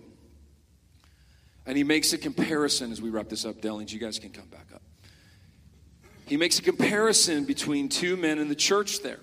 and 1.66 1.76
he 1.76 1.84
makes 1.84 2.12
a 2.12 2.18
comparison 2.18 2.90
as 2.90 3.00
we 3.00 3.10
wrap 3.10 3.28
this 3.28 3.44
up. 3.44 3.60
Dellings, 3.60 3.94
you 3.94 4.00
guys 4.00 4.18
can 4.18 4.30
come 4.30 4.48
back 4.48 4.66
up. 4.74 4.82
He 6.26 6.36
makes 6.36 6.58
a 6.58 6.62
comparison 6.62 7.44
between 7.44 7.88
two 7.88 8.16
men 8.16 8.40
in 8.40 8.48
the 8.48 8.56
church 8.56 9.04
there. 9.04 9.20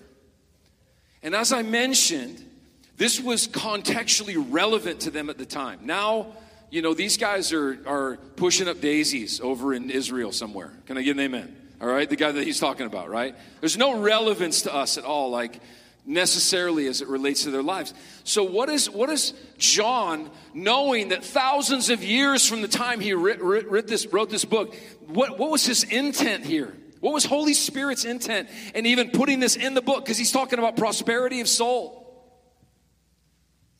And 1.22 1.34
as 1.34 1.52
I 1.52 1.60
mentioned, 1.60 2.52
this 2.96 3.20
was 3.20 3.48
contextually 3.48 4.44
relevant 4.50 5.00
to 5.00 5.10
them 5.10 5.28
at 5.30 5.38
the 5.38 5.46
time. 5.46 5.80
Now, 5.82 6.28
you 6.70 6.82
know, 6.82 6.94
these 6.94 7.16
guys 7.16 7.52
are, 7.52 7.78
are 7.86 8.16
pushing 8.36 8.68
up 8.68 8.80
daisies 8.80 9.40
over 9.40 9.74
in 9.74 9.90
Israel 9.90 10.32
somewhere. 10.32 10.72
Can 10.86 10.98
I 10.98 11.02
get 11.02 11.16
an 11.16 11.20
amen? 11.20 11.56
All 11.80 11.88
right, 11.88 12.08
the 12.08 12.16
guy 12.16 12.32
that 12.32 12.44
he's 12.44 12.60
talking 12.60 12.86
about, 12.86 13.10
right? 13.10 13.34
There's 13.60 13.76
no 13.76 13.98
relevance 14.00 14.62
to 14.62 14.74
us 14.74 14.96
at 14.96 15.04
all, 15.04 15.30
like 15.30 15.60
necessarily 16.06 16.86
as 16.86 17.00
it 17.00 17.08
relates 17.08 17.44
to 17.44 17.50
their 17.50 17.62
lives. 17.62 17.94
So, 18.24 18.44
what 18.44 18.68
is, 18.68 18.88
what 18.88 19.10
is 19.10 19.34
John, 19.58 20.30
knowing 20.52 21.08
that 21.08 21.24
thousands 21.24 21.90
of 21.90 22.02
years 22.04 22.46
from 22.46 22.62
the 22.62 22.68
time 22.68 23.00
he 23.00 23.14
writ, 23.14 23.42
writ, 23.42 23.70
writ 23.70 23.86
this, 23.86 24.06
wrote 24.06 24.30
this 24.30 24.44
book, 24.44 24.74
what, 25.06 25.38
what 25.38 25.50
was 25.50 25.66
his 25.66 25.84
intent 25.84 26.44
here? 26.44 26.74
What 27.00 27.12
was 27.12 27.24
Holy 27.24 27.54
Spirit's 27.54 28.04
intent? 28.04 28.48
And 28.74 28.86
even 28.86 29.10
putting 29.10 29.40
this 29.40 29.56
in 29.56 29.74
the 29.74 29.82
book, 29.82 30.04
because 30.04 30.16
he's 30.16 30.32
talking 30.32 30.58
about 30.58 30.76
prosperity 30.76 31.40
of 31.40 31.48
soul. 31.48 32.03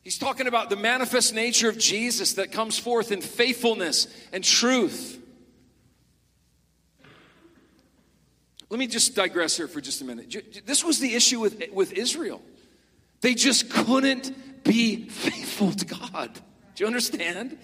He's 0.05 0.19
talking 0.19 0.45
about 0.45 0.69
the 0.69 0.75
manifest 0.75 1.33
nature 1.33 1.67
of 1.67 1.79
Jesus 1.79 2.33
that 2.33 2.51
comes 2.51 2.77
forth 2.77 3.11
in 3.11 3.21
faithfulness 3.21 4.07
and 4.31 4.43
truth. 4.43 5.19
Let 8.69 8.77
me 8.77 8.85
just 8.85 9.15
digress 9.15 9.57
here 9.57 9.67
for 9.67 9.81
just 9.81 10.01
a 10.01 10.05
minute. 10.05 10.63
This 10.63 10.83
was 10.83 10.99
the 10.99 11.15
issue 11.15 11.39
with, 11.39 11.59
with 11.73 11.91
Israel. 11.93 12.43
They 13.21 13.33
just 13.33 13.71
couldn't 13.71 14.63
be 14.63 15.09
faithful 15.09 15.71
to 15.71 15.85
God. 15.85 16.31
Do 16.75 16.83
you 16.83 16.85
understand? 16.85 17.57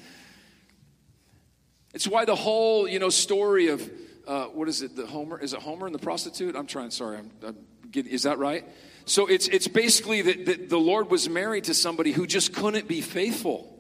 It's 1.94 2.08
why 2.08 2.26
the 2.26 2.36
whole, 2.36 2.88
you 2.88 2.98
know, 2.98 3.10
story 3.10 3.68
of 3.68 3.88
uh, 4.26 4.46
what 4.46 4.68
is 4.68 4.82
it? 4.82 4.96
The 4.96 5.06
Homer 5.06 5.40
is 5.40 5.54
it 5.54 5.62
Homer 5.62 5.86
and 5.86 5.94
the 5.94 6.00
prostitute? 6.00 6.56
I'm 6.56 6.66
trying. 6.66 6.90
Sorry, 6.90 7.18
I'm, 7.18 7.30
I'm 7.46 7.58
getting, 7.92 8.12
is 8.12 8.24
that 8.24 8.40
right? 8.40 8.66
So 9.06 9.28
it's, 9.28 9.48
it's 9.48 9.68
basically 9.68 10.22
that, 10.22 10.46
that 10.46 10.70
the 10.70 10.80
Lord 10.80 11.10
was 11.10 11.28
married 11.28 11.66
to 11.66 11.74
somebody 11.74 12.12
who 12.12 12.28
just 12.28 12.54
couldn't 12.54 12.88
be 12.88 13.02
faithful. 13.02 13.78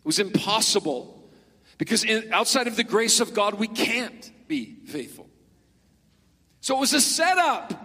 It 0.00 0.06
was 0.06 0.18
impossible. 0.18 1.22
Because 1.78 2.04
in, 2.04 2.32
outside 2.32 2.66
of 2.66 2.76
the 2.76 2.84
grace 2.84 3.20
of 3.20 3.34
God, 3.34 3.54
we 3.54 3.68
can't 3.68 4.30
be 4.46 4.76
faithful. 4.86 5.28
So 6.60 6.76
it 6.76 6.80
was 6.80 6.92
a 6.94 7.00
setup 7.00 7.80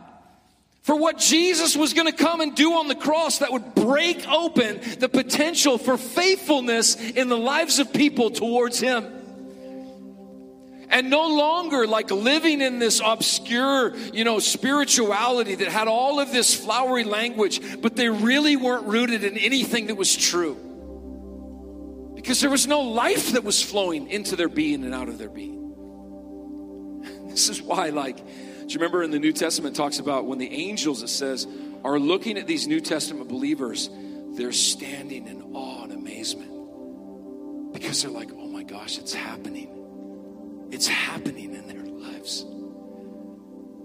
for 0.84 0.96
what 0.96 1.18
Jesus 1.18 1.76
was 1.76 1.94
going 1.94 2.08
to 2.08 2.16
come 2.16 2.42
and 2.42 2.56
do 2.56 2.74
on 2.74 2.88
the 2.88 2.96
cross 2.96 3.40
that 3.40 3.52
would 3.52 3.76
break 3.76 4.28
open 4.28 4.80
the 5.00 5.10
potential 5.10 5.78
for 5.78 5.98
faithfulness 5.98 6.96
in 6.96 7.30
the 7.30 7.38
lives 7.38 7.80
of 7.80 7.92
people 7.92 8.32
towards 8.32 8.80
Him 8.80 9.19
and 10.90 11.10
no 11.10 11.28
longer 11.28 11.86
like 11.86 12.10
living 12.12 12.62
in 12.62 12.80
this 12.80 13.02
obscure, 13.04 13.96
you 14.14 14.24
know, 14.24 14.40
spirituality 14.40 15.56
that 15.56 15.68
had 15.68 15.88
all 15.88 16.20
of 16.20 16.32
this 16.32 16.56
flowery 16.56 17.04
language, 17.04 17.82
but 17.82 17.96
they 17.96 18.10
really 18.10 18.56
weren't 18.56 18.88
rooted 18.88 19.24
in 19.24 19.38
anything 19.38 19.88
that 19.88 19.96
was 19.96 20.16
true. 20.16 20.58
Because 22.16 22.42
there 22.42 22.50
was 22.50 22.68
no 22.68 22.82
life 22.82 23.34
that 23.34 23.44
was 23.44 23.62
flowing 23.62 24.08
into 24.08 24.36
their 24.36 24.50
being 24.50 24.84
and 24.84 24.94
out 24.94 25.10
of 25.10 25.18
their 25.18 25.30
being. 25.30 25.58
This 27.30 27.48
is 27.50 27.62
why, 27.62 27.90
like, 27.90 28.18
do 28.18 28.24
you 28.68 28.80
remember 28.80 29.04
in 29.04 29.12
the 29.12 29.20
New 29.20 29.32
Testament 29.32 29.76
talks 29.76 30.00
about 30.00 30.26
when 30.26 30.40
the 30.40 30.52
angels, 30.52 31.04
it 31.04 31.10
says, 31.10 31.48
are 31.84 31.98
looking 31.98 32.38
at 32.38 32.48
these 32.48 32.68
New 32.68 32.82
Testament 32.82 33.30
believers, 33.30 33.90
they're 34.32 34.52
standing 34.52 35.28
in 35.28 35.42
awe 35.54 35.84
and 35.84 35.94
amazement. 35.94 37.72
Because 37.72 38.02
they're 38.02 38.12
like, 38.12 38.32
oh 38.34 38.48
my 38.48 38.64
gosh, 38.64 38.98
it's 38.98 39.14
happening. 39.14 39.79
It's 40.72 40.88
happening 40.88 41.56
in 41.56 41.68
their 41.68 41.84
lives. 41.84 42.46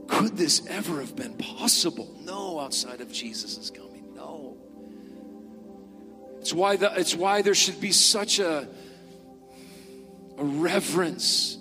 Could 0.09 0.37
this 0.37 0.67
ever 0.69 1.01
have 1.01 1.17
been 1.17 1.35
possible? 1.35 2.15
No, 2.21 2.61
outside 2.61 3.01
of 3.01 3.11
Jesus' 3.11 3.71
coming. 3.71 4.15
No. 4.15 4.57
It's 6.41 6.53
why, 6.53 6.77
the, 6.77 6.93
it's 6.99 7.15
why 7.15 7.43
there 7.43 7.55
should 7.55 7.81
be 7.81 7.93
such 7.93 8.39
a, 8.39 8.69
a 10.37 10.45
reverence 10.45 11.57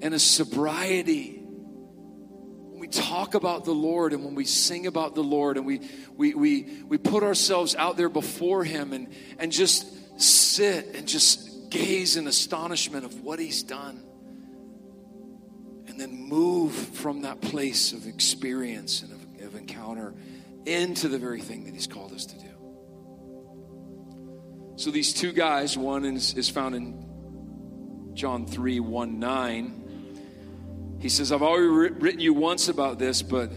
and 0.00 0.14
a 0.14 0.18
sobriety 0.18 1.40
when 1.40 2.78
we 2.78 2.86
talk 2.86 3.34
about 3.34 3.64
the 3.64 3.72
Lord 3.74 4.12
and 4.12 4.24
when 4.24 4.36
we 4.36 4.44
sing 4.44 4.86
about 4.86 5.14
the 5.16 5.24
Lord 5.24 5.56
and 5.56 5.66
we, 5.66 5.80
we, 6.16 6.34
we, 6.34 6.82
we 6.86 6.96
put 6.96 7.24
ourselves 7.24 7.74
out 7.74 7.96
there 7.96 8.08
before 8.08 8.62
Him 8.62 8.92
and, 8.92 9.08
and 9.38 9.50
just 9.50 10.20
sit 10.20 10.94
and 10.94 11.08
just 11.08 11.70
gaze 11.70 12.16
in 12.16 12.28
astonishment 12.28 13.04
of 13.04 13.20
what 13.22 13.40
He's 13.40 13.64
done 13.64 14.04
and 15.94 16.00
then 16.00 16.28
move 16.28 16.74
from 16.74 17.22
that 17.22 17.40
place 17.40 17.92
of 17.92 18.08
experience 18.08 19.02
and 19.02 19.12
of, 19.12 19.46
of 19.46 19.54
encounter 19.54 20.12
into 20.66 21.06
the 21.06 21.18
very 21.18 21.40
thing 21.40 21.62
that 21.66 21.72
He's 21.72 21.86
called 21.86 22.12
us 22.12 22.26
to 22.26 22.36
do. 22.36 22.48
So 24.74 24.90
these 24.90 25.12
two 25.12 25.30
guys, 25.32 25.78
one 25.78 26.04
is, 26.04 26.34
is 26.34 26.48
found 26.48 26.74
in 26.74 28.10
John 28.14 28.44
3 28.44 28.80
1 28.80 29.20
9. 29.20 30.96
He 30.98 31.08
says, 31.08 31.30
I've 31.30 31.42
already 31.42 31.94
written 31.94 32.18
you 32.18 32.34
once 32.34 32.68
about 32.68 32.98
this, 32.98 33.22
but 33.22 33.52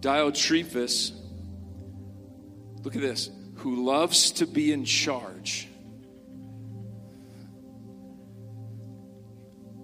Diotrephes, 0.00 1.10
look 2.84 2.94
at 2.94 3.02
this, 3.02 3.28
who 3.56 3.84
loves 3.84 4.30
to 4.32 4.46
be 4.46 4.70
in 4.70 4.84
charge. 4.84 5.66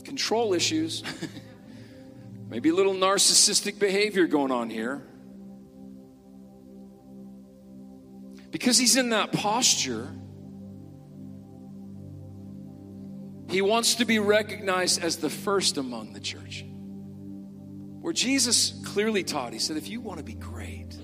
Control 0.05 0.55
issues. 0.55 1.03
Maybe 2.49 2.71
a 2.71 2.75
little 2.75 2.95
narcissistic 2.95 3.79
behavior 3.79 4.27
going 4.27 4.51
on 4.51 4.71
here. 4.71 5.03
Because 8.51 8.79
he's 8.79 8.97
in 8.97 9.11
that 9.11 9.33
posture, 9.33 10.09
he 13.51 13.61
wants 13.61 13.97
to 13.97 14.07
be 14.07 14.19
recognized 14.19 15.03
as 15.03 15.19
the 15.19 15.29
first 15.29 15.77
among 15.77 16.15
the 16.15 16.21
church. 16.21 16.65
Where 18.01 18.15
Jesus 18.15 18.81
clearly 18.87 19.25
taught, 19.25 19.53
he 19.53 19.59
said, 19.59 19.77
if 19.77 19.89
you 19.89 20.01
want 20.01 20.19
to 20.19 20.25
be 20.25 20.35
great, 20.35 20.97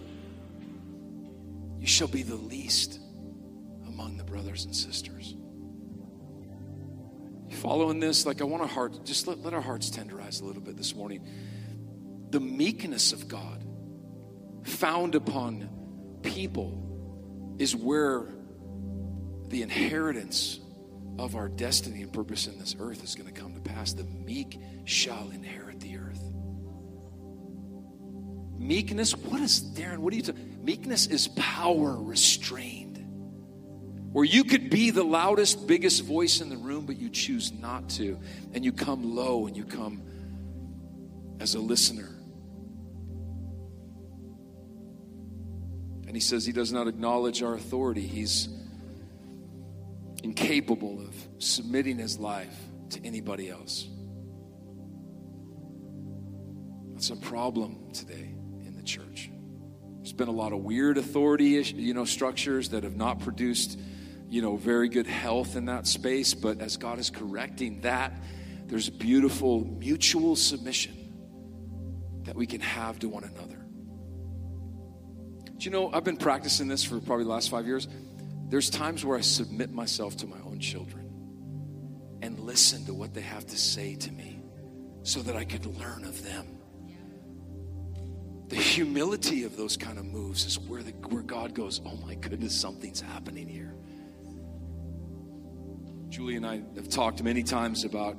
you 1.79 1.87
shall 1.87 2.09
be 2.09 2.23
the 2.23 2.37
least 2.37 2.99
among 3.87 4.17
the 4.17 4.25
brothers 4.25 4.65
and 4.65 4.75
sisters. 4.75 5.35
Following 7.65 7.99
this? 7.99 8.27
Like, 8.27 8.43
I 8.43 8.45
want 8.45 8.61
our 8.61 8.69
heart, 8.69 9.07
just 9.07 9.27
let, 9.27 9.41
let 9.41 9.55
our 9.55 9.61
hearts 9.63 9.89
tenderize 9.89 10.43
a 10.43 10.45
little 10.45 10.61
bit 10.61 10.77
this 10.77 10.95
morning. 10.95 11.27
The 12.29 12.39
meekness 12.39 13.15
of 13.15 13.27
God 13.27 13.65
found 14.65 15.15
upon 15.15 15.71
people 16.23 17.57
is 17.59 17.75
where 17.75 18.27
the 19.49 19.63
inheritance 19.63 20.61
of 21.19 21.37
our 21.37 21.49
destiny 21.49 22.03
and 22.03 22.13
purpose 22.13 22.49
in 22.49 22.59
this 22.59 22.77
earth 22.79 23.03
is 23.03 23.15
going 23.15 23.33
to 23.33 23.41
come 23.41 23.55
to 23.55 23.61
pass. 23.61 23.95
The 23.95 24.05
meek 24.05 24.61
shall 24.85 25.31
inherit 25.31 25.81
the 25.81 25.97
earth. 25.97 26.23
Meekness, 28.59 29.17
what 29.17 29.41
is, 29.41 29.63
Darren, 29.75 29.99
what 29.99 30.13
are 30.13 30.17
you 30.17 30.23
talking? 30.23 30.59
Meekness 30.63 31.07
is 31.07 31.29
power 31.29 31.97
restrained. 31.97 32.84
Where 34.15 34.25
you 34.25 34.45
could 34.45 34.71
be 34.71 34.91
the 34.91 35.03
loudest, 35.03 35.67
biggest 35.67 36.05
voice 36.05 36.41
in 36.41 36.49
the 36.49 36.57
room, 36.57 36.87
but 36.87 37.01
you 37.01 37.09
choose 37.11 37.53
not 37.53 37.89
to. 37.91 38.17
And 38.53 38.65
you 38.65 38.71
come 38.71 39.17
low 39.17 39.49
and 39.49 39.57
you 39.57 39.65
come 39.65 40.03
as 41.41 41.57
a 41.57 41.59
listener. 41.59 42.09
And 46.07 46.15
he 46.15 46.21
says 46.21 46.47
he 46.47 46.53
does 46.53 46.73
not 46.73 46.87
acknowledge 46.87 47.43
our 47.43 47.55
authority. 47.55 48.07
He's 48.07 48.49
incapable 50.23 51.01
of 51.01 51.13
submitting 51.39 51.99
his 51.99 52.17
life 52.17 52.57
to 52.91 53.05
anybody 53.05 53.51
else. 53.51 53.89
That's 56.93 57.11
a 57.11 57.17
problem 57.17 57.91
today 57.93 58.33
in 58.65 58.77
the 58.77 58.85
church. 58.85 59.29
There's 59.97 60.13
been 60.13 60.29
a 60.29 60.31
lot 60.31 60.53
of 60.53 60.61
weird 60.61 60.99
authority, 60.99 61.49
you 61.49 61.95
know, 61.95 62.05
structures 62.05 62.69
that 62.69 62.85
have 62.85 62.95
not 62.95 63.19
produced, 63.19 63.77
you 64.35 64.43
know, 64.43 64.57
very 64.57 64.89
good 64.89 65.07
health 65.07 65.55
in 65.55 65.67
that 65.67 65.87
space. 65.87 66.35
But 66.35 66.61
as 66.61 66.77
God 66.77 66.99
is 66.99 67.09
correcting 67.09 67.83
that, 67.83 68.13
there's 68.67 68.91
beautiful 68.91 69.65
mutual 69.65 70.35
submission 70.35 72.23
that 72.25 72.35
we 72.35 72.45
can 72.45 72.61
have 72.61 72.99
to 72.99 73.09
one 73.09 73.23
another. 73.23 73.65
Do 75.57 75.65
you 75.65 75.71
know, 75.71 75.89
I've 75.93 76.03
been 76.03 76.17
practicing 76.17 76.67
this 76.67 76.83
for 76.83 76.99
probably 76.99 77.27
the 77.27 77.31
last 77.31 77.49
five 77.49 77.65
years. 77.65 77.87
There's 78.49 78.71
times 78.71 79.05
where 79.05 79.17
I 79.17 79.21
submit 79.21 79.73
myself 79.73 80.17
to 80.17 80.27
my 80.27 80.39
own 80.45 80.59
children 80.59 82.19
and 82.21 82.41
listen 82.41 82.85
to 82.87 82.95
what 82.95 83.15
they 83.15 83.21
have 83.21 83.47
to 83.47 83.57
say 83.57 83.95
to 83.95 84.11
me 84.11 84.41
so 85.05 85.21
that 85.21 85.37
I 85.37 85.45
could 85.45 85.65
learn 85.65 86.05
of 86.05 86.25
them. 86.25 86.59
The 88.49 88.57
humility 88.57 89.45
of 89.45 89.57
those 89.57 89.77
kind 89.77 89.97
of 89.97 90.07
moves 90.07 90.45
is 90.45 90.59
where, 90.59 90.83
the, 90.83 90.91
where 90.91 91.23
God 91.23 91.55
goes, 91.55 91.81
oh 91.87 91.97
my 92.05 92.17
goodness, 92.17 92.61
something's 92.61 93.01
happening 93.01 93.47
here. 93.47 93.77
Julie 96.15 96.37
and 96.37 96.47
I 96.47 96.63
have 96.77 96.89
talked 96.89 97.21
many 97.25 97.43
times 97.43 97.83
about 97.83 98.17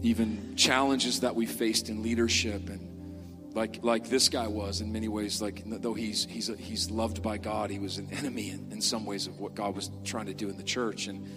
even 0.00 0.54
challenges 0.54 1.18
that 1.22 1.34
we 1.34 1.44
faced 1.44 1.88
in 1.88 2.00
leadership 2.00 2.68
and 2.68 3.52
like 3.52 3.82
like 3.82 4.08
this 4.08 4.28
guy 4.28 4.46
was 4.46 4.80
in 4.80 4.92
many 4.92 5.08
ways 5.08 5.42
like 5.42 5.60
though 5.66 5.92
he's 5.92 6.24
he's 6.24 6.46
he's 6.56 6.88
loved 6.88 7.20
by 7.20 7.38
god 7.38 7.68
he 7.68 7.80
was 7.80 7.98
an 7.98 8.08
enemy 8.12 8.50
in, 8.50 8.70
in 8.70 8.80
some 8.80 9.04
ways 9.04 9.26
of 9.26 9.40
what 9.40 9.56
god 9.56 9.74
was 9.74 9.90
trying 10.04 10.26
to 10.26 10.34
do 10.34 10.50
in 10.50 10.56
the 10.56 10.62
church. 10.62 11.08
And 11.08 11.28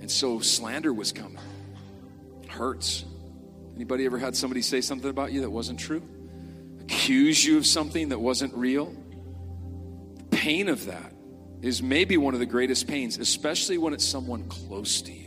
and 0.00 0.10
so 0.10 0.40
slander 0.40 0.92
was 0.92 1.12
coming. 1.12 1.38
Hurts. 2.48 3.04
Anybody 3.76 4.04
ever 4.04 4.18
had 4.18 4.34
somebody 4.34 4.62
say 4.62 4.80
something 4.80 5.10
about 5.10 5.30
you 5.30 5.42
that 5.42 5.50
wasn't 5.50 5.78
true? 5.78 6.02
Accuse 6.80 7.44
you 7.46 7.56
of 7.56 7.66
something 7.66 8.08
that 8.08 8.18
wasn't 8.18 8.52
real? 8.54 8.92
The 10.16 10.36
pain 10.36 10.68
of 10.68 10.86
that 10.86 11.11
is 11.62 11.82
maybe 11.82 12.16
one 12.16 12.34
of 12.34 12.40
the 12.40 12.46
greatest 12.46 12.86
pains 12.86 13.18
especially 13.18 13.78
when 13.78 13.94
it's 13.94 14.04
someone 14.04 14.46
close 14.48 15.00
to 15.00 15.12
you 15.12 15.22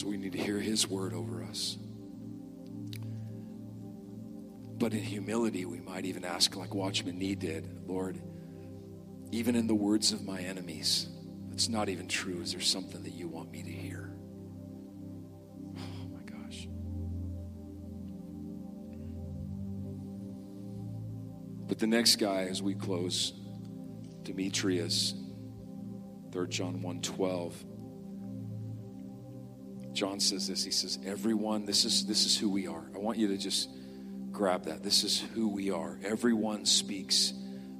So 0.00 0.06
we 0.06 0.16
need 0.16 0.32
to 0.32 0.38
hear 0.38 0.58
His 0.58 0.88
word 0.88 1.12
over 1.12 1.42
us. 1.42 1.76
But 4.78 4.94
in 4.94 5.00
humility, 5.00 5.66
we 5.66 5.80
might 5.80 6.06
even 6.06 6.24
ask, 6.24 6.56
like 6.56 6.74
Watchman 6.74 7.18
Nee 7.18 7.34
did, 7.34 7.68
Lord, 7.86 8.18
even 9.30 9.54
in 9.54 9.66
the 9.66 9.74
words 9.74 10.12
of 10.12 10.24
my 10.24 10.40
enemies, 10.40 11.06
that's 11.50 11.68
not 11.68 11.90
even 11.90 12.08
true. 12.08 12.40
Is 12.40 12.52
there 12.52 12.62
something 12.62 13.02
that 13.02 13.12
you 13.12 13.28
want 13.28 13.52
me 13.52 13.62
to 13.62 13.70
hear? 13.70 13.99
The 21.80 21.86
next 21.86 22.16
guy, 22.16 22.42
as 22.42 22.62
we 22.62 22.74
close, 22.74 23.32
Demetrius, 24.22 25.14
3 26.30 26.46
John 26.48 26.82
1 26.82 27.00
12. 27.00 27.64
John 29.92 30.20
says 30.20 30.46
this. 30.46 30.62
He 30.62 30.70
says, 30.70 30.98
Everyone, 31.04 31.64
this 31.64 31.84
is, 31.86 32.06
this 32.06 32.26
is 32.26 32.38
who 32.38 32.50
we 32.50 32.66
are. 32.66 32.90
I 32.94 32.98
want 32.98 33.18
you 33.18 33.28
to 33.28 33.38
just 33.38 33.70
grab 34.30 34.66
that. 34.66 34.82
This 34.82 35.04
is 35.04 35.18
who 35.18 35.48
we 35.48 35.70
are. 35.70 35.98
Everyone 36.04 36.66
speaks 36.66 37.32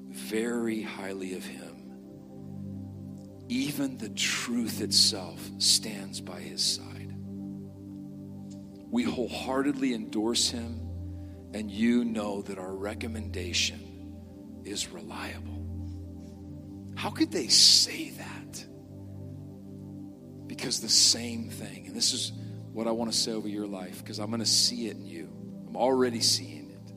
very 0.08 0.80
highly 0.82 1.34
of 1.34 1.44
him. 1.44 1.66
Even 3.48 3.98
the 3.98 4.08
truth 4.08 4.80
itself 4.80 5.38
stands 5.58 6.20
by 6.20 6.40
his 6.40 6.64
side. 6.64 7.14
We 8.90 9.02
wholeheartedly 9.02 9.92
endorse 9.94 10.48
him, 10.48 10.80
and 11.52 11.70
you 11.70 12.04
know 12.04 12.42
that 12.42 12.58
our 12.58 12.74
recommendation 12.74 13.89
is 14.64 14.88
reliable. 14.88 15.66
How 16.96 17.10
could 17.10 17.32
they 17.32 17.48
say 17.48 18.10
that? 18.10 18.66
Because 20.46 20.80
the 20.80 20.88
same 20.88 21.48
thing, 21.48 21.86
and 21.86 21.96
this 21.96 22.12
is 22.12 22.32
what 22.72 22.86
I 22.86 22.90
want 22.90 23.10
to 23.12 23.16
say 23.16 23.32
over 23.32 23.48
your 23.48 23.66
life, 23.66 23.98
because 23.98 24.18
I'm 24.18 24.28
going 24.28 24.40
to 24.40 24.46
see 24.46 24.88
it 24.88 24.96
in 24.96 25.06
you. 25.06 25.28
I'm 25.66 25.76
already 25.76 26.20
seeing 26.20 26.70
it. 26.70 26.92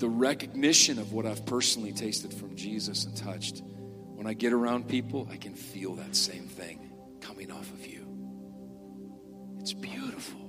The 0.00 0.08
recognition 0.08 0.98
of 0.98 1.12
what 1.12 1.26
I've 1.26 1.44
personally 1.46 1.92
tasted 1.92 2.32
from 2.32 2.56
Jesus 2.56 3.04
and 3.04 3.16
touched. 3.16 3.62
When 4.14 4.26
I 4.26 4.32
get 4.32 4.52
around 4.52 4.88
people, 4.88 5.28
I 5.30 5.36
can 5.36 5.54
feel 5.54 5.94
that 5.96 6.16
same 6.16 6.46
thing 6.46 6.90
coming 7.20 7.50
off 7.50 7.70
of 7.72 7.86
you. 7.86 8.06
It's 9.60 9.72
beautiful. 9.72 10.40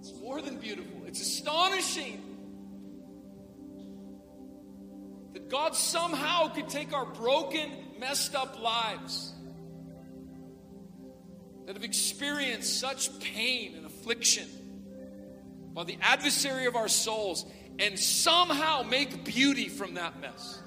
It's 0.00 0.12
more 0.20 0.40
than 0.40 0.58
beautiful, 0.58 0.91
it's 1.12 1.20
astonishing. 1.20 2.22
That 5.34 5.50
God 5.50 5.76
somehow 5.76 6.48
could 6.48 6.70
take 6.70 6.94
our 6.94 7.04
broken, 7.04 7.70
messed 8.00 8.34
up 8.34 8.62
lives 8.62 9.34
that 11.66 11.76
have 11.76 11.84
experienced 11.84 12.80
such 12.80 13.20
pain 13.20 13.74
and 13.76 13.84
affliction 13.84 14.48
by 15.74 15.84
the 15.84 15.98
adversary 16.00 16.64
of 16.64 16.76
our 16.76 16.88
souls 16.88 17.44
and 17.78 17.98
somehow 17.98 18.82
make 18.82 19.22
beauty 19.22 19.68
from 19.68 19.94
that 19.94 20.18
mess. 20.18 20.62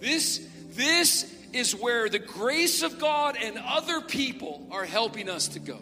This, 0.00 0.44
this 0.70 1.32
is 1.52 1.76
where 1.76 2.08
the 2.08 2.18
grace 2.18 2.82
of 2.82 2.98
God 2.98 3.36
and 3.40 3.56
other 3.56 4.00
people 4.00 4.66
are 4.72 4.84
helping 4.84 5.28
us 5.28 5.46
to 5.48 5.60
go. 5.60 5.80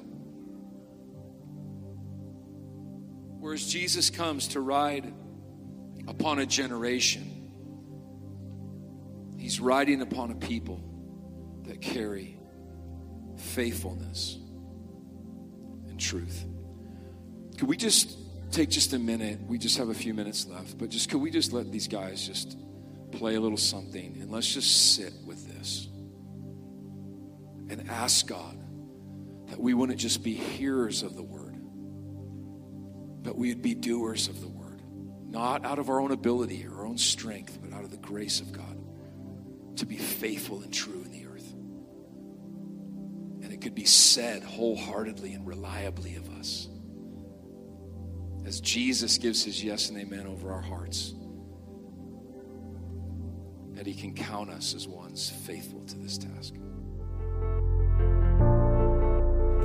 Whereas 3.47 3.65
Jesus 3.65 4.11
comes 4.11 4.49
to 4.49 4.61
ride 4.61 5.15
upon 6.09 6.41
a 6.41 6.47
generation, 6.47 7.49
He's 9.39 9.61
riding 9.61 10.01
upon 10.01 10.33
a 10.33 10.35
people 10.35 10.83
that 11.63 11.81
carry 11.81 12.41
faithfulness, 13.37 14.37
and 15.89 16.01
truth. 16.01 16.45
Could 17.57 17.69
we 17.69 17.77
just 17.77 18.19
take 18.51 18.69
just 18.69 18.95
a 18.95 18.99
minute? 18.99 19.39
We 19.47 19.59
just 19.59 19.79
have 19.79 19.91
a 19.91 19.95
few 19.95 20.13
minutes 20.13 20.49
left, 20.49 20.77
but 20.77 20.89
just 20.89 21.09
could 21.09 21.21
we 21.21 21.31
just 21.31 21.53
let 21.53 21.71
these 21.71 21.87
guys 21.87 22.27
just 22.27 22.59
play 23.13 23.37
a 23.37 23.41
little 23.41 23.57
something 23.57 24.19
and 24.21 24.29
let's 24.29 24.53
just 24.53 24.97
sit 24.97 25.13
with 25.25 25.47
this 25.55 25.87
and 27.71 27.89
ask 27.89 28.27
God 28.27 28.59
that 29.51 29.61
we 29.61 29.73
wouldn't 29.73 30.01
just 30.01 30.25
be 30.25 30.35
hearers 30.35 31.05
of 31.05 31.15
the 31.15 31.23
word, 31.23 31.46
but 33.27 33.37
we 33.37 33.49
would 33.49 33.61
be 33.61 33.75
doers 33.75 34.29
of 34.29 34.41
the 34.41 34.47
word, 34.47 34.81
not 35.29 35.65
out 35.65 35.81
of 35.81 35.91
our 35.91 36.01
own 36.01 36.13
ability 36.13 36.65
or 36.65 36.77
our 36.77 36.87
own 36.87 36.97
strength, 36.97 37.59
but 37.61 37.73
out 37.77 37.83
of 37.83 37.91
the 37.91 37.97
grace 37.97 38.41
of 38.41 38.53
God 38.53 38.79
to 39.79 39.85
be 39.85 39.97
faithful 39.97 40.63
and 40.63 40.73
true 40.73 41.03
in 41.05 41.11
the 41.11 41.27
earth. 41.27 41.53
And 43.43 43.53
it 43.53 43.61
could 43.61 43.75
be 43.75 43.85
said 43.85 44.45
wholeheartedly 44.45 45.35
and 45.35 45.45
reliably 45.45 46.15
of 46.15 46.31
us 46.39 46.69
as 48.47 48.61
Jesus 48.61 49.19
gives 49.19 49.43
his 49.43 49.63
yes 49.63 49.91
and 49.91 49.99
amen 49.99 50.29
over 50.29 50.53
our 50.53 50.63
hearts, 50.63 51.13
that 53.73 53.89
he 53.89 53.95
can 53.95 54.15
count 54.15 54.51
us 54.51 54.73
as 54.73 54.87
ones 54.87 55.29
faithful 55.29 55.85
to 55.87 55.99
this 55.99 56.17
task. 56.17 56.55